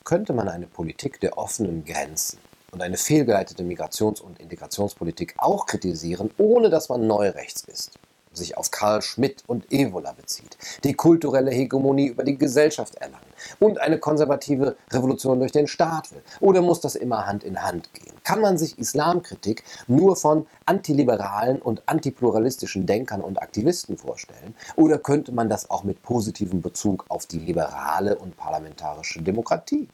Könnte 0.03 0.33
man 0.33 0.49
eine 0.49 0.67
Politik 0.67 1.19
der 1.19 1.37
offenen 1.37 1.85
Grenzen 1.85 2.39
und 2.71 2.81
eine 2.81 2.97
fehlgeleitete 2.97 3.63
Migrations- 3.63 4.21
und 4.21 4.39
Integrationspolitik 4.39 5.35
auch 5.37 5.65
kritisieren, 5.65 6.31
ohne 6.37 6.69
dass 6.69 6.89
man 6.89 7.07
neurechts 7.07 7.63
ist 7.63 7.99
sich 8.37 8.57
auf 8.57 8.71
Karl 8.71 9.01
Schmidt 9.01 9.43
und 9.47 9.71
Evola 9.71 10.13
bezieht, 10.13 10.57
die 10.83 10.93
kulturelle 10.93 11.51
Hegemonie 11.51 12.07
über 12.07 12.23
die 12.23 12.37
Gesellschaft 12.37 12.95
erlangen 12.95 13.25
und 13.59 13.79
eine 13.79 13.99
konservative 13.99 14.77
Revolution 14.91 15.39
durch 15.39 15.51
den 15.51 15.67
Staat 15.67 16.11
will? 16.11 16.21
Oder 16.39 16.61
muss 16.61 16.79
das 16.79 16.95
immer 16.95 17.27
Hand 17.27 17.43
in 17.43 17.63
Hand 17.63 17.93
gehen? 17.93 18.13
Kann 18.23 18.41
man 18.41 18.57
sich 18.57 18.77
Islamkritik 18.79 19.63
nur 19.87 20.15
von 20.15 20.47
antiliberalen 20.65 21.61
und 21.61 21.83
antipluralistischen 21.85 22.85
Denkern 22.85 23.21
und 23.21 23.41
Aktivisten 23.41 23.97
vorstellen? 23.97 24.55
Oder 24.75 24.99
könnte 24.99 25.31
man 25.31 25.49
das 25.49 25.69
auch 25.69 25.83
mit 25.83 26.01
positivem 26.01 26.61
Bezug 26.61 27.05
auf 27.09 27.25
die 27.25 27.39
liberale 27.39 28.17
und 28.17 28.37
parlamentarische 28.37 29.21
Demokratie? 29.21 29.87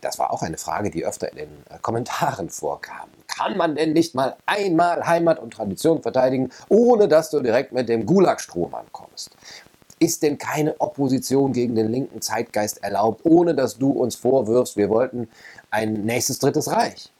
Das 0.00 0.18
war 0.18 0.32
auch 0.32 0.42
eine 0.42 0.58
Frage, 0.58 0.90
die 0.90 1.06
öfter 1.06 1.30
in 1.30 1.36
den 1.36 1.66
äh, 1.70 1.78
Kommentaren 1.80 2.50
vorkam. 2.50 3.08
Kann 3.36 3.56
man 3.56 3.74
denn 3.74 3.92
nicht 3.92 4.14
mal 4.14 4.36
einmal 4.46 5.06
Heimat 5.06 5.38
und 5.38 5.54
Tradition 5.54 6.02
verteidigen, 6.02 6.50
ohne 6.68 7.08
dass 7.08 7.30
du 7.30 7.40
direkt 7.40 7.72
mit 7.72 7.88
dem 7.88 8.04
Gulagstrom 8.04 8.74
ankommst? 8.74 9.30
Ist 9.98 10.22
denn 10.22 10.36
keine 10.36 10.78
Opposition 10.80 11.52
gegen 11.52 11.74
den 11.74 11.90
linken 11.90 12.20
Zeitgeist 12.20 12.82
erlaubt, 12.82 13.24
ohne 13.24 13.54
dass 13.54 13.78
du 13.78 13.90
uns 13.90 14.16
vorwirfst, 14.16 14.76
wir 14.76 14.90
wollten 14.90 15.28
ein 15.70 16.04
nächstes 16.04 16.40
drittes 16.40 16.70
Reich? 16.70 17.10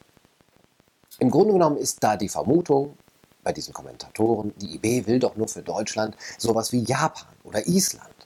Im 1.18 1.30
Grunde 1.30 1.52
genommen 1.52 1.76
ist 1.76 2.02
da 2.02 2.16
die 2.16 2.28
Vermutung 2.28 2.96
bei 3.42 3.52
diesen 3.52 3.72
Kommentatoren, 3.72 4.52
die 4.56 4.74
IB 4.74 5.06
will 5.06 5.18
doch 5.18 5.36
nur 5.36 5.48
für 5.48 5.62
Deutschland 5.62 6.16
sowas 6.38 6.72
wie 6.72 6.82
Japan 6.82 7.28
oder 7.44 7.66
Island. 7.66 8.21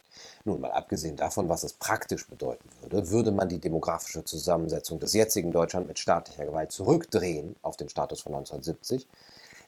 Nun 0.46 0.60
mal 0.60 0.70
abgesehen 0.70 1.16
davon, 1.16 1.48
was 1.48 1.64
es 1.64 1.72
praktisch 1.72 2.28
bedeuten 2.28 2.68
würde, 2.80 3.10
würde 3.10 3.32
man 3.32 3.48
die 3.48 3.58
demografische 3.58 4.22
Zusammensetzung 4.24 5.00
des 5.00 5.12
jetzigen 5.12 5.50
Deutschland 5.50 5.88
mit 5.88 5.98
staatlicher 5.98 6.46
Gewalt 6.46 6.70
zurückdrehen 6.70 7.56
auf 7.62 7.76
den 7.76 7.88
Status 7.88 8.20
von 8.20 8.32
1970, 8.32 9.08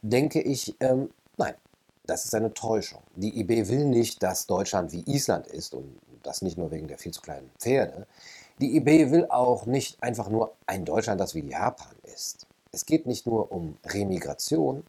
denke 0.03 0.41
ich, 0.41 0.77
ähm, 0.79 1.11
nein, 1.37 1.55
das 2.07 2.27
ist 2.27 2.35
eine 2.37 2.55
Täuschung. 2.55 3.03
Die 3.17 3.41
IB 3.41 3.69
will 3.69 3.87
nicht, 3.87 4.23
dass 4.23 4.47
Deutschland 4.47 4.93
wie 4.93 5.03
Island 5.13 5.49
ist 5.49 5.75
und 5.75 5.99
das 6.23 6.43
nicht 6.43 6.57
nur 6.57 6.71
wegen 6.71 6.87
der 6.87 6.99
viel 6.99 7.13
zu 7.13 7.23
kleinen 7.23 7.51
Pferde. 7.59 8.07
Die 8.61 8.77
IB 8.77 9.11
will 9.11 9.27
auch 9.31 9.67
nicht 9.67 10.01
einfach 10.01 10.29
nur 10.29 10.55
ein 10.67 10.85
Deutschland, 10.85 11.21
das 11.21 11.35
wie 11.35 11.41
Japan 11.41 11.97
ist. 12.15 12.47
Es 12.71 12.87
geht 12.87 13.05
nicht 13.05 13.27
nur 13.27 13.51
um 13.51 13.77
Remigration, 13.85 14.85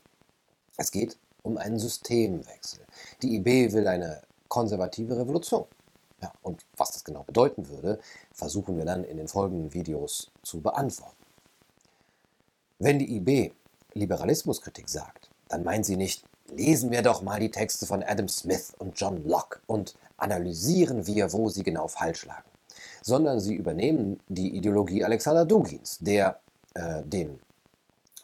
es 0.78 0.92
geht 0.92 1.18
um 1.42 1.58
einen 1.58 1.80
Systemwechsel. 1.80 2.82
Die 3.24 3.38
IB 3.38 3.74
will 3.74 3.88
eine 3.88 4.22
konservative 4.50 5.18
Revolution. 5.18 5.66
Ja, 6.22 6.34
und 6.42 6.66
was 6.76 6.92
das 6.92 7.04
genau 7.04 7.24
bedeuten 7.24 7.70
würde, 7.70 8.00
versuchen 8.34 8.78
wir 8.78 8.86
dann 8.86 9.04
in 9.04 9.18
den 9.18 9.28
folgenden 9.28 9.74
Videos 9.74 10.32
zu 10.44 10.62
beantworten. 10.62 11.16
Wenn 12.78 13.00
die 13.00 13.16
IB 13.16 13.52
Liberalismuskritik 13.94 14.90
sagt, 14.90 15.30
dann 15.48 15.64
meint 15.64 15.86
sie 15.86 15.96
nicht, 15.96 16.24
lesen 16.50 16.92
wir 16.92 17.02
doch 17.02 17.22
mal 17.22 17.40
die 17.40 17.52
Texte 17.52 17.86
von 17.86 18.04
Adam 18.04 18.28
Smith 18.28 18.74
und 18.78 19.00
John 19.00 19.24
Locke 19.26 19.60
und 19.68 19.96
analysieren 20.18 21.08
wir, 21.08 21.32
wo 21.34 21.50
sie 21.50 21.64
genau 21.64 21.88
falsch 21.88 22.26
lagen, 22.26 22.50
sondern 23.02 23.40
sie 23.40 23.56
übernehmen 23.56 24.20
die 24.28 24.56
Ideologie 24.56 25.04
Alexander 25.04 25.46
Dugins, 25.46 25.98
der 26.00 26.40
äh, 26.74 27.04
den 27.04 27.40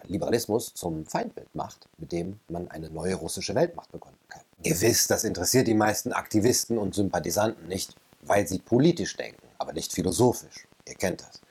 Liberalismus 0.08 0.74
zum 0.74 1.06
Feindbild 1.06 1.54
macht, 1.54 1.88
mit 1.98 2.12
dem 2.12 2.40
man 2.50 2.70
eine 2.70 2.90
neue 2.90 3.16
russische 3.16 3.56
Weltmacht 3.56 3.92
begründen 3.92 4.20
kann. 4.30 4.42
Ihr 4.64 4.80
wisst, 4.82 5.12
das 5.12 5.24
interessiert 5.24 5.68
die 5.68 5.74
meisten 5.74 6.14
Aktivisten 6.14 6.78
und 6.78 6.96
Sympathisanten 6.96 7.68
nicht, 7.68 7.96
weil 8.22 8.48
sie 8.48 8.60
politisch 8.60 9.16
denken, 9.16 9.42
aber 9.58 9.74
nicht 9.74 9.94
philosophisch. 9.94 10.68
Ihr 10.88 10.96
kennt 10.96 11.22
das. 11.22 11.42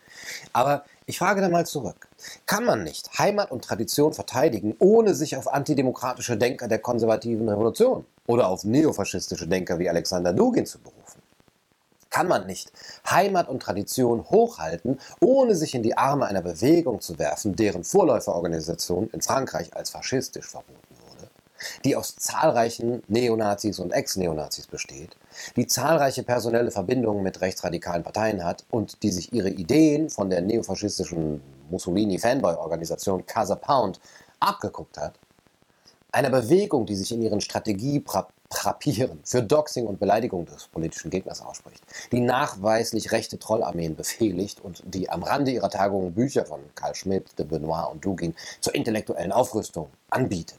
Aber 0.53 0.85
ich 1.07 1.19
frage 1.19 1.41
da 1.41 1.49
mal 1.49 1.67
zurück. 1.67 2.09
Kann 2.47 2.65
man 2.65 2.83
nicht 2.83 3.19
Heimat 3.19 3.51
und 3.51 3.65
Tradition 3.65 4.15
verteidigen, 4.15 4.75
ohne 4.79 5.15
sich 5.15 5.37
auf 5.37 5.53
antidemokratische 5.53 6.37
Denker 6.37 6.69
der 6.69 6.79
konservativen 6.79 7.49
Revolution 7.49 8.07
oder 8.27 8.49
auf 8.49 8.65
neofaschistische 8.65 9.47
Denker 9.47 9.79
wie 9.79 9.89
Alexander 9.89 10.33
Dugin 10.33 10.67
zu 10.67 10.79
berufen? 10.79 11.21
Kann 12.15 12.29
man 12.29 12.47
nicht 12.47 12.71
Heimat 13.11 13.49
und 13.49 13.61
Tradition 13.61 14.25
hochhalten, 14.31 15.01
ohne 15.21 15.57
sich 15.57 15.75
in 15.75 15.83
die 15.83 15.99
Arme 15.99 16.27
einer 16.27 16.43
Bewegung 16.43 17.01
zu 17.01 17.19
werfen, 17.19 17.57
deren 17.57 17.83
Vorläuferorganisation 17.83 19.11
in 19.13 19.21
Frankreich 19.21 19.75
als 19.75 19.91
faschistisch 19.91 20.47
verboten 20.47 20.95
wurde, 21.09 21.29
die 21.85 21.97
aus 21.97 22.15
zahlreichen 22.15 23.03
Neonazis 23.09 23.81
und 23.81 23.91
Ex-Neonazis 23.91 24.69
besteht, 24.69 25.17
die 25.57 25.67
zahlreiche 25.67 26.23
personelle 26.23 26.71
Verbindungen 26.71 27.25
mit 27.25 27.41
rechtsradikalen 27.41 28.05
Parteien 28.05 28.45
hat 28.45 28.65
und 28.71 29.03
die 29.03 29.11
sich 29.11 29.33
ihre 29.33 29.51
Ideen 29.51 30.09
von 30.09 30.31
der 30.31 30.41
neofaschistischen 30.41 31.41
Mussolini-Fanboy-Organisation 31.71 33.27
Casa 33.27 33.57
Pound 33.57 33.99
abgeguckt 34.39 34.99
hat, 34.99 35.15
einer 36.13 36.31
Bewegung, 36.31 36.87
die 36.87 36.95
sich 36.95 37.11
in 37.11 37.23
ihren 37.23 37.41
Strategiepapieren 38.55 39.21
für 39.25 39.43
Doxing 39.43 39.87
und 39.87 39.99
Beleidigung 39.99 40.47
des 40.47 40.67
politischen 40.69 41.11
Gegners 41.11 41.41
ausspricht, 41.41 41.83
die 42.13 42.21
nachweislich 42.21 43.13
rechte 43.13 43.39
Trollarmeen 43.39 43.97
befehligt 43.97 44.61
und 44.61 44.83
die 44.87 45.11
am 45.11 45.23
Rande 45.23 45.51
ihrer 45.51 45.71
Tagungen 45.71 46.15
Bücher 46.15 46.47
von 46.47 46.61
Karl 46.75 46.95
Schmidt, 46.95 47.39
de 47.39 47.45
Benoit 47.45 47.91
und 47.91 48.05
Dugin 48.05 48.35
zur 48.61 48.75
intellektuellen 48.75 49.33
Aufrüstung 49.33 49.89
anbietet. 50.11 50.59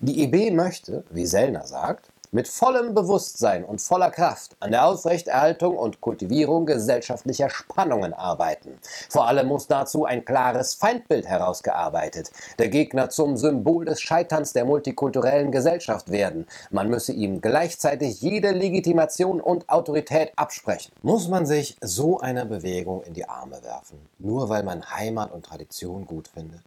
Die 0.00 0.22
EB 0.22 0.52
möchte, 0.52 1.04
wie 1.10 1.26
Sellner 1.26 1.66
sagt, 1.66 2.10
mit 2.30 2.48
vollem 2.48 2.94
Bewusstsein 2.94 3.64
und 3.64 3.80
voller 3.80 4.10
Kraft 4.10 4.56
an 4.60 4.70
der 4.70 4.86
Aufrechterhaltung 4.86 5.76
und 5.76 6.00
Kultivierung 6.00 6.66
gesellschaftlicher 6.66 7.50
Spannungen 7.50 8.12
arbeiten. 8.12 8.78
Vor 9.08 9.26
allem 9.26 9.48
muss 9.48 9.66
dazu 9.66 10.04
ein 10.04 10.24
klares 10.24 10.74
Feindbild 10.74 11.26
herausgearbeitet, 11.26 12.30
der 12.58 12.68
Gegner 12.68 13.10
zum 13.10 13.36
Symbol 13.36 13.84
des 13.84 14.00
Scheiterns 14.00 14.52
der 14.52 14.64
multikulturellen 14.64 15.52
Gesellschaft 15.52 16.10
werden. 16.10 16.46
Man 16.70 16.88
müsse 16.88 17.12
ihm 17.12 17.40
gleichzeitig 17.40 18.20
jede 18.20 18.52
Legitimation 18.52 19.40
und 19.40 19.68
Autorität 19.68 20.32
absprechen. 20.36 20.92
Muss 21.02 21.28
man 21.28 21.46
sich 21.46 21.76
so 21.80 22.20
einer 22.20 22.44
Bewegung 22.44 23.02
in 23.02 23.14
die 23.14 23.28
Arme 23.28 23.62
werfen, 23.62 23.98
nur 24.18 24.48
weil 24.48 24.62
man 24.62 24.90
Heimat 24.90 25.32
und 25.32 25.44
Tradition 25.44 26.06
gut 26.06 26.28
findet? 26.28 26.62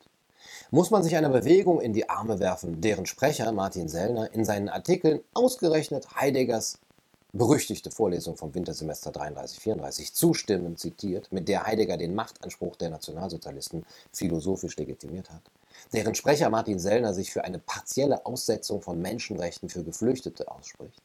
Muss 0.71 0.89
man 0.89 1.03
sich 1.03 1.17
einer 1.17 1.29
Bewegung 1.29 1.81
in 1.81 1.91
die 1.91 2.09
Arme 2.09 2.39
werfen, 2.39 2.79
deren 2.79 3.05
Sprecher 3.05 3.51
Martin 3.51 3.89
Sellner 3.89 4.33
in 4.33 4.45
seinen 4.45 4.69
Artikeln 4.69 5.19
ausgerechnet 5.33 6.15
Heideggers 6.15 6.79
berüchtigte 7.33 7.91
Vorlesung 7.91 8.37
vom 8.37 8.55
Wintersemester 8.55 9.11
33-34 9.11 10.13
zustimmend 10.13 10.79
zitiert, 10.79 11.31
mit 11.31 11.47
der 11.47 11.65
Heidegger 11.65 11.97
den 11.97 12.15
Machtanspruch 12.15 12.77
der 12.77 12.89
Nationalsozialisten 12.89 13.85
philosophisch 14.11 14.77
legitimiert 14.77 15.29
hat, 15.29 15.41
deren 15.93 16.15
Sprecher 16.15 16.49
Martin 16.49 16.79
Sellner 16.79 17.13
sich 17.13 17.31
für 17.31 17.43
eine 17.43 17.59
partielle 17.59 18.25
Aussetzung 18.25 18.81
von 18.81 19.01
Menschenrechten 19.01 19.69
für 19.69 19.83
Geflüchtete 19.83 20.49
ausspricht. 20.49 21.01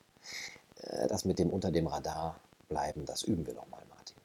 Äh, 0.83 1.09
das 1.09 1.25
mit 1.25 1.39
dem 1.39 1.51
unter 1.51 1.73
dem 1.73 1.89
Radar 1.89 2.41
bleiben, 2.69 3.05
das 3.05 3.23
üben 3.23 3.47
wir 3.47 3.55
nochmal, 3.55 3.83
Martin. 3.89 4.17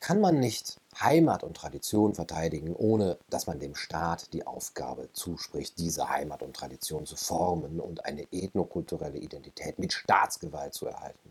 Kann 0.00 0.20
man 0.20 0.38
nicht 0.38 0.78
Heimat 1.00 1.42
und 1.42 1.56
Tradition 1.56 2.14
verteidigen, 2.14 2.74
ohne 2.74 3.18
dass 3.28 3.46
man 3.46 3.58
dem 3.58 3.74
Staat 3.74 4.32
die 4.32 4.46
Aufgabe 4.46 5.10
zuspricht, 5.12 5.78
diese 5.78 6.08
Heimat 6.08 6.42
und 6.42 6.56
Tradition 6.56 7.06
zu 7.06 7.16
formen 7.16 7.80
und 7.80 8.04
eine 8.04 8.26
ethnokulturelle 8.32 9.18
Identität 9.18 9.78
mit 9.78 9.92
Staatsgewalt 9.92 10.74
zu 10.74 10.86
erhalten. 10.86 11.30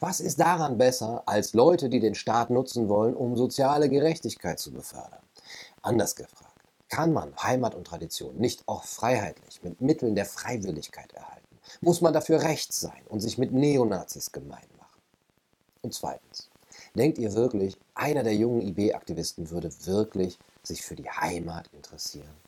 Was 0.00 0.20
ist 0.20 0.40
daran 0.40 0.78
besser 0.78 1.22
als 1.26 1.54
Leute, 1.54 1.88
die 1.88 2.00
den 2.00 2.14
Staat 2.14 2.50
nutzen 2.50 2.88
wollen, 2.88 3.14
um 3.14 3.36
soziale 3.36 3.88
Gerechtigkeit 3.88 4.58
zu 4.58 4.72
befördern? 4.72 5.22
Anders 5.82 6.16
gefragt, 6.16 6.60
kann 6.88 7.12
man 7.12 7.34
Heimat 7.36 7.74
und 7.74 7.86
Tradition 7.86 8.36
nicht 8.36 8.66
auch 8.66 8.84
freiheitlich 8.84 9.62
mit 9.62 9.80
Mitteln 9.80 10.14
der 10.14 10.26
Freiwilligkeit 10.26 11.12
erhalten? 11.12 11.58
Muss 11.80 12.00
man 12.00 12.12
dafür 12.12 12.42
rechts 12.42 12.80
sein 12.80 13.02
und 13.08 13.20
sich 13.20 13.38
mit 13.38 13.52
Neonazis 13.52 14.32
gemein 14.32 14.68
machen? 14.78 15.00
Und 15.82 15.94
zweitens, 15.94 16.50
Denkt 16.94 17.18
ihr 17.18 17.34
wirklich, 17.34 17.76
einer 17.94 18.22
der 18.22 18.34
jungen 18.34 18.62
IB-Aktivisten 18.62 19.50
würde 19.50 19.70
wirklich 19.86 20.38
sich 20.62 20.82
für 20.82 20.96
die 20.96 21.10
Heimat 21.10 21.68
interessieren? 21.72 22.43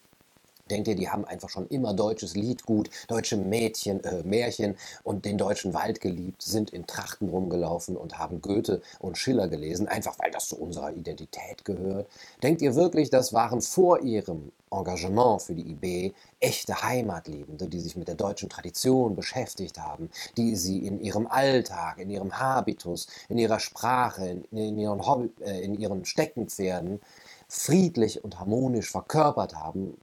Denkt 0.71 0.89
ihr, 0.89 0.95
die 0.95 1.09
haben 1.09 1.25
einfach 1.25 1.49
schon 1.49 1.69
immer 1.69 1.95
deutsches 1.95 2.35
Liedgut, 2.35 2.91
deutsche 3.09 3.37
Mädchen, 3.37 4.03
äh, 4.05 4.23
Märchen 4.23 4.77
und 5.05 5.25
den 5.25 5.39
deutschen 5.39 5.75
Wald 5.75 6.01
geliebt, 6.01 6.43
sind 6.43 6.71
in 6.71 6.87
Trachten 6.87 7.29
rumgelaufen 7.29 7.97
und 7.97 8.19
haben 8.19 8.41
Goethe 8.41 8.83
und 8.99 9.17
Schiller 9.17 9.49
gelesen, 9.49 9.89
einfach 9.89 10.19
weil 10.19 10.31
das 10.31 10.49
zu 10.49 10.57
unserer 10.57 10.93
Identität 10.93 11.65
gehört? 11.65 12.09
Denkt 12.43 12.63
ihr 12.63 12.75
wirklich, 12.75 13.11
das 13.11 13.33
waren 13.33 13.61
vor 13.61 14.01
ihrem 14.03 14.53
Engagement 14.71 15.43
für 15.43 15.55
die 15.55 15.71
IB 15.71 16.13
echte 16.41 16.83
Heimatliebende, 16.83 17.69
die 17.69 17.81
sich 17.81 17.97
mit 17.97 18.09
der 18.09 18.15
deutschen 18.15 18.49
Tradition 18.49 19.15
beschäftigt 19.15 19.79
haben, 19.79 20.11
die 20.37 20.57
sie 20.57 20.87
in 20.87 21.01
ihrem 21.01 21.27
Alltag, 21.27 21.99
in 21.99 22.11
ihrem 22.11 22.39
Habitus, 22.39 23.07
in 23.29 23.39
ihrer 23.39 23.61
Sprache, 23.61 24.27
in, 24.29 24.45
in 24.51 24.79
ihren, 24.79 25.07
Hobby, 25.07 25.31
äh, 25.41 25.61
in 25.63 25.79
ihren 25.79 26.05
Steckenpferden 26.05 27.01
friedlich 27.49 28.25
und 28.25 28.39
harmonisch 28.41 28.91
verkörpert 28.91 29.55
haben, 29.55 29.97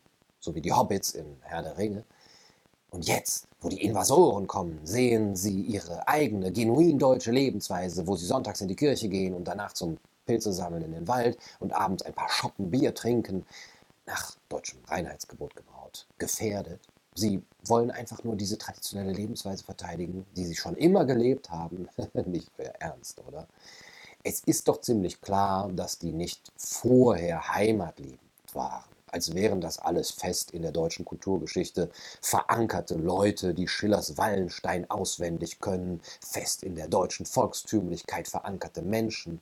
so 0.44 0.54
wie 0.54 0.62
die 0.62 0.74
Hobbits 0.74 1.12
in 1.12 1.38
Herr 1.42 1.64
der 1.64 1.78
Ringe. 1.78 2.04
Und 2.90 3.08
jetzt, 3.08 3.48
wo 3.62 3.70
die 3.70 3.82
Invasoren 3.82 4.46
kommen, 4.46 4.80
sehen 4.84 5.36
sie 5.36 5.62
ihre 5.62 6.08
eigene, 6.08 6.52
genuin 6.52 7.00
deutsche 7.00 7.32
Lebensweise, 7.32 8.06
wo 8.06 8.18
sie 8.18 8.26
sonntags 8.26 8.62
in 8.62 8.68
die 8.68 8.76
Kirche 8.76 9.08
gehen 9.08 9.34
und 9.34 9.46
danach 9.48 9.74
zum 9.74 9.98
Pilze 10.26 10.52
sammeln 10.52 10.84
in 10.84 10.92
den 10.92 11.08
Wald 11.08 11.38
und 11.60 11.74
abends 11.74 12.04
ein 12.04 12.14
paar 12.14 12.30
Schoppen 12.30 12.70
Bier 12.70 12.94
trinken, 12.94 13.46
nach 14.06 14.36
deutschem 14.50 14.80
Reinheitsgebot 14.86 15.56
gebraut, 15.56 16.08
gefährdet. 16.18 16.82
Sie 17.16 17.42
wollen 17.66 17.90
einfach 17.90 18.24
nur 18.24 18.36
diese 18.36 18.58
traditionelle 18.58 19.14
Lebensweise 19.14 19.64
verteidigen, 19.64 20.26
die 20.36 20.46
sie 20.46 20.56
schon 20.56 20.76
immer 20.76 21.06
gelebt 21.06 21.50
haben. 21.52 21.88
nicht 22.26 22.56
mehr 22.58 22.80
ernst, 22.82 23.24
oder? 23.26 23.48
Es 24.24 24.42
ist 24.42 24.68
doch 24.68 24.82
ziemlich 24.82 25.22
klar, 25.22 25.72
dass 25.72 26.00
die 26.00 26.12
nicht 26.12 26.52
vorher 26.58 27.56
heimatliebend 27.56 28.20
waren 28.54 28.93
als 29.14 29.36
wären 29.36 29.62
das 29.62 29.78
alles 29.78 30.12
fest 30.12 30.52
in 30.52 30.64
der 30.64 30.72
deutschen 30.72 31.06
Kulturgeschichte 31.06 31.90
verankerte 32.20 32.96
Leute, 32.96 33.54
die 33.54 33.68
Schillers 33.68 34.18
Wallenstein 34.18 34.90
auswendig 34.90 35.60
können, 35.60 36.02
fest 36.20 36.64
in 36.64 36.76
der 36.76 36.88
deutschen 36.88 37.26
Volkstümlichkeit 37.28 38.28
verankerte 38.28 38.82
Menschen. 38.82 39.40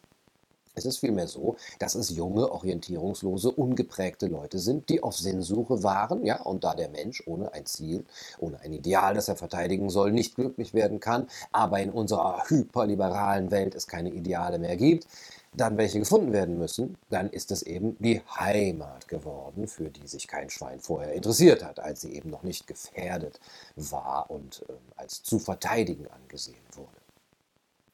Es 0.73 0.85
ist 0.85 0.99
vielmehr 0.99 1.27
so, 1.27 1.57
dass 1.79 1.95
es 1.95 2.11
junge, 2.11 2.49
orientierungslose, 2.49 3.51
ungeprägte 3.51 4.27
Leute 4.27 4.57
sind, 4.57 4.87
die 4.87 5.03
auf 5.03 5.17
Sinnsuche 5.17 5.83
waren, 5.83 6.25
ja, 6.25 6.41
und 6.41 6.63
da 6.63 6.75
der 6.75 6.89
Mensch 6.89 7.23
ohne 7.25 7.53
ein 7.53 7.65
Ziel, 7.65 8.05
ohne 8.39 8.59
ein 8.61 8.71
Ideal, 8.71 9.13
das 9.13 9.27
er 9.27 9.35
verteidigen 9.35 9.89
soll, 9.89 10.11
nicht 10.11 10.35
glücklich 10.35 10.73
werden 10.73 11.01
kann, 11.01 11.27
aber 11.51 11.81
in 11.81 11.91
unserer 11.91 12.43
hyperliberalen 12.47 13.51
Welt 13.51 13.75
es 13.75 13.87
keine 13.87 14.11
Ideale 14.11 14.59
mehr 14.59 14.77
gibt, 14.77 15.07
dann 15.53 15.77
welche 15.77 15.99
gefunden 15.99 16.31
werden 16.31 16.57
müssen, 16.57 16.97
dann 17.09 17.29
ist 17.29 17.51
es 17.51 17.61
eben 17.63 17.97
die 17.99 18.21
Heimat 18.37 19.07
geworden, 19.07 19.67
für 19.67 19.89
die 19.89 20.07
sich 20.07 20.27
kein 20.27 20.49
Schwein 20.49 20.79
vorher 20.79 21.13
interessiert 21.13 21.63
hat, 21.63 21.79
als 21.79 22.01
sie 22.01 22.13
eben 22.13 22.29
noch 22.29 22.43
nicht 22.43 22.67
gefährdet 22.67 23.39
war 23.75 24.31
und 24.31 24.63
äh, 24.69 24.73
als 24.95 25.23
zu 25.23 25.39
verteidigen 25.39 26.07
angesehen 26.07 26.63
wurde. 26.73 26.89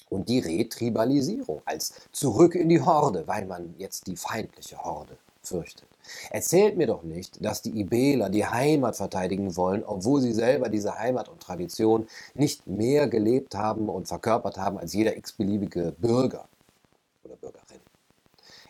Und 0.10 0.30
die 0.30 0.40
Retribalisierung 0.40 1.62
als 1.66 1.94
zurück 2.12 2.56
in 2.56 2.70
die 2.70 2.82
Horde, 2.82 3.28
weil 3.28 3.46
man 3.46 3.74
jetzt 3.78 4.08
die 4.08 4.16
feindliche 4.16 4.78
Horde 4.84 5.18
fürchtet. 5.42 5.88
Erzählt 6.30 6.78
mir 6.78 6.88
doch 6.88 7.04
nicht, 7.04 7.44
dass 7.44 7.62
die 7.62 7.78
Ibeler 7.78 8.30
die 8.30 8.46
Heimat 8.46 8.96
verteidigen 8.96 9.58
wollen, 9.58 9.84
obwohl 9.84 10.22
sie 10.22 10.32
selber 10.32 10.70
diese 10.70 10.98
Heimat 10.98 11.28
und 11.28 11.42
Tradition 11.42 12.08
nicht 12.36 12.68
mehr 12.68 13.08
gelebt 13.08 13.56
haben 13.56 13.90
und 13.90 14.08
verkörpert 14.08 14.58
haben 14.58 14.78
als 14.78 14.94
jeder 14.94 15.18
x-beliebige 15.18 15.94
Bürger. 15.98 16.48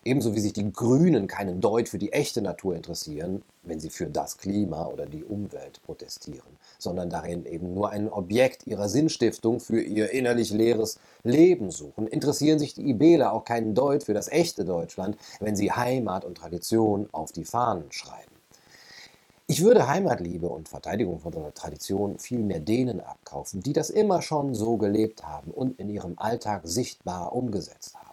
Ebenso 0.08 0.36
wie 0.36 0.40
sich 0.40 0.54
die 0.54 0.72
Grünen 0.72 1.28
keinen 1.28 1.60
Deut 1.60 1.90
für 1.90 1.98
die 1.98 2.14
echte 2.14 2.42
Natur 2.42 2.78
interessieren, 2.78 3.42
wenn 3.64 3.82
sie 3.82 3.90
für 3.90 4.06
das 4.06 4.38
Klima 4.38 4.86
oder 4.86 5.06
die 5.06 5.26
Umwelt 5.26 5.82
protestieren, 5.84 6.48
sondern 6.80 7.10
darin 7.10 7.46
eben 7.46 7.74
nur 7.74 7.90
ein 7.90 8.08
Objekt 8.08 8.66
ihrer 8.68 8.88
Sinnstiftung 8.88 9.60
für 9.60 9.82
ihr 9.82 10.12
innerlich 10.12 10.52
leeres 10.52 10.98
Leben 11.24 11.72
suchen, 11.72 12.08
interessieren 12.08 12.58
sich 12.58 12.74
die 12.74 12.90
Ibeler 12.90 13.34
auch 13.34 13.44
keinen 13.44 13.76
Deut 13.76 14.06
für 14.06 14.14
das 14.14 14.30
echte 14.30 14.64
Deutschland, 14.64 15.18
wenn 15.42 15.58
sie 15.58 15.74
Heimat 15.74 16.24
und 16.24 16.38
Tradition 16.38 17.10
auf 17.12 17.34
die 17.34 17.44
Fahnen 17.44 17.92
schreiben. 17.92 18.32
Ich 19.48 19.62
würde 19.62 19.90
Heimatliebe 19.90 20.48
und 20.48 20.70
Verteidigung 20.70 21.20
von 21.20 21.34
der 21.34 21.54
Tradition 21.54 22.18
vielmehr 22.18 22.62
denen 22.62 23.02
abkaufen, 23.02 23.60
die 23.60 23.74
das 23.74 23.90
immer 23.90 24.22
schon 24.22 24.56
so 24.56 24.78
gelebt 24.78 25.26
haben 25.26 25.52
und 25.52 25.78
in 25.82 25.90
ihrem 25.90 26.14
Alltag 26.18 26.62
sichtbar 26.64 27.34
umgesetzt 27.34 27.96
haben. 27.96 28.07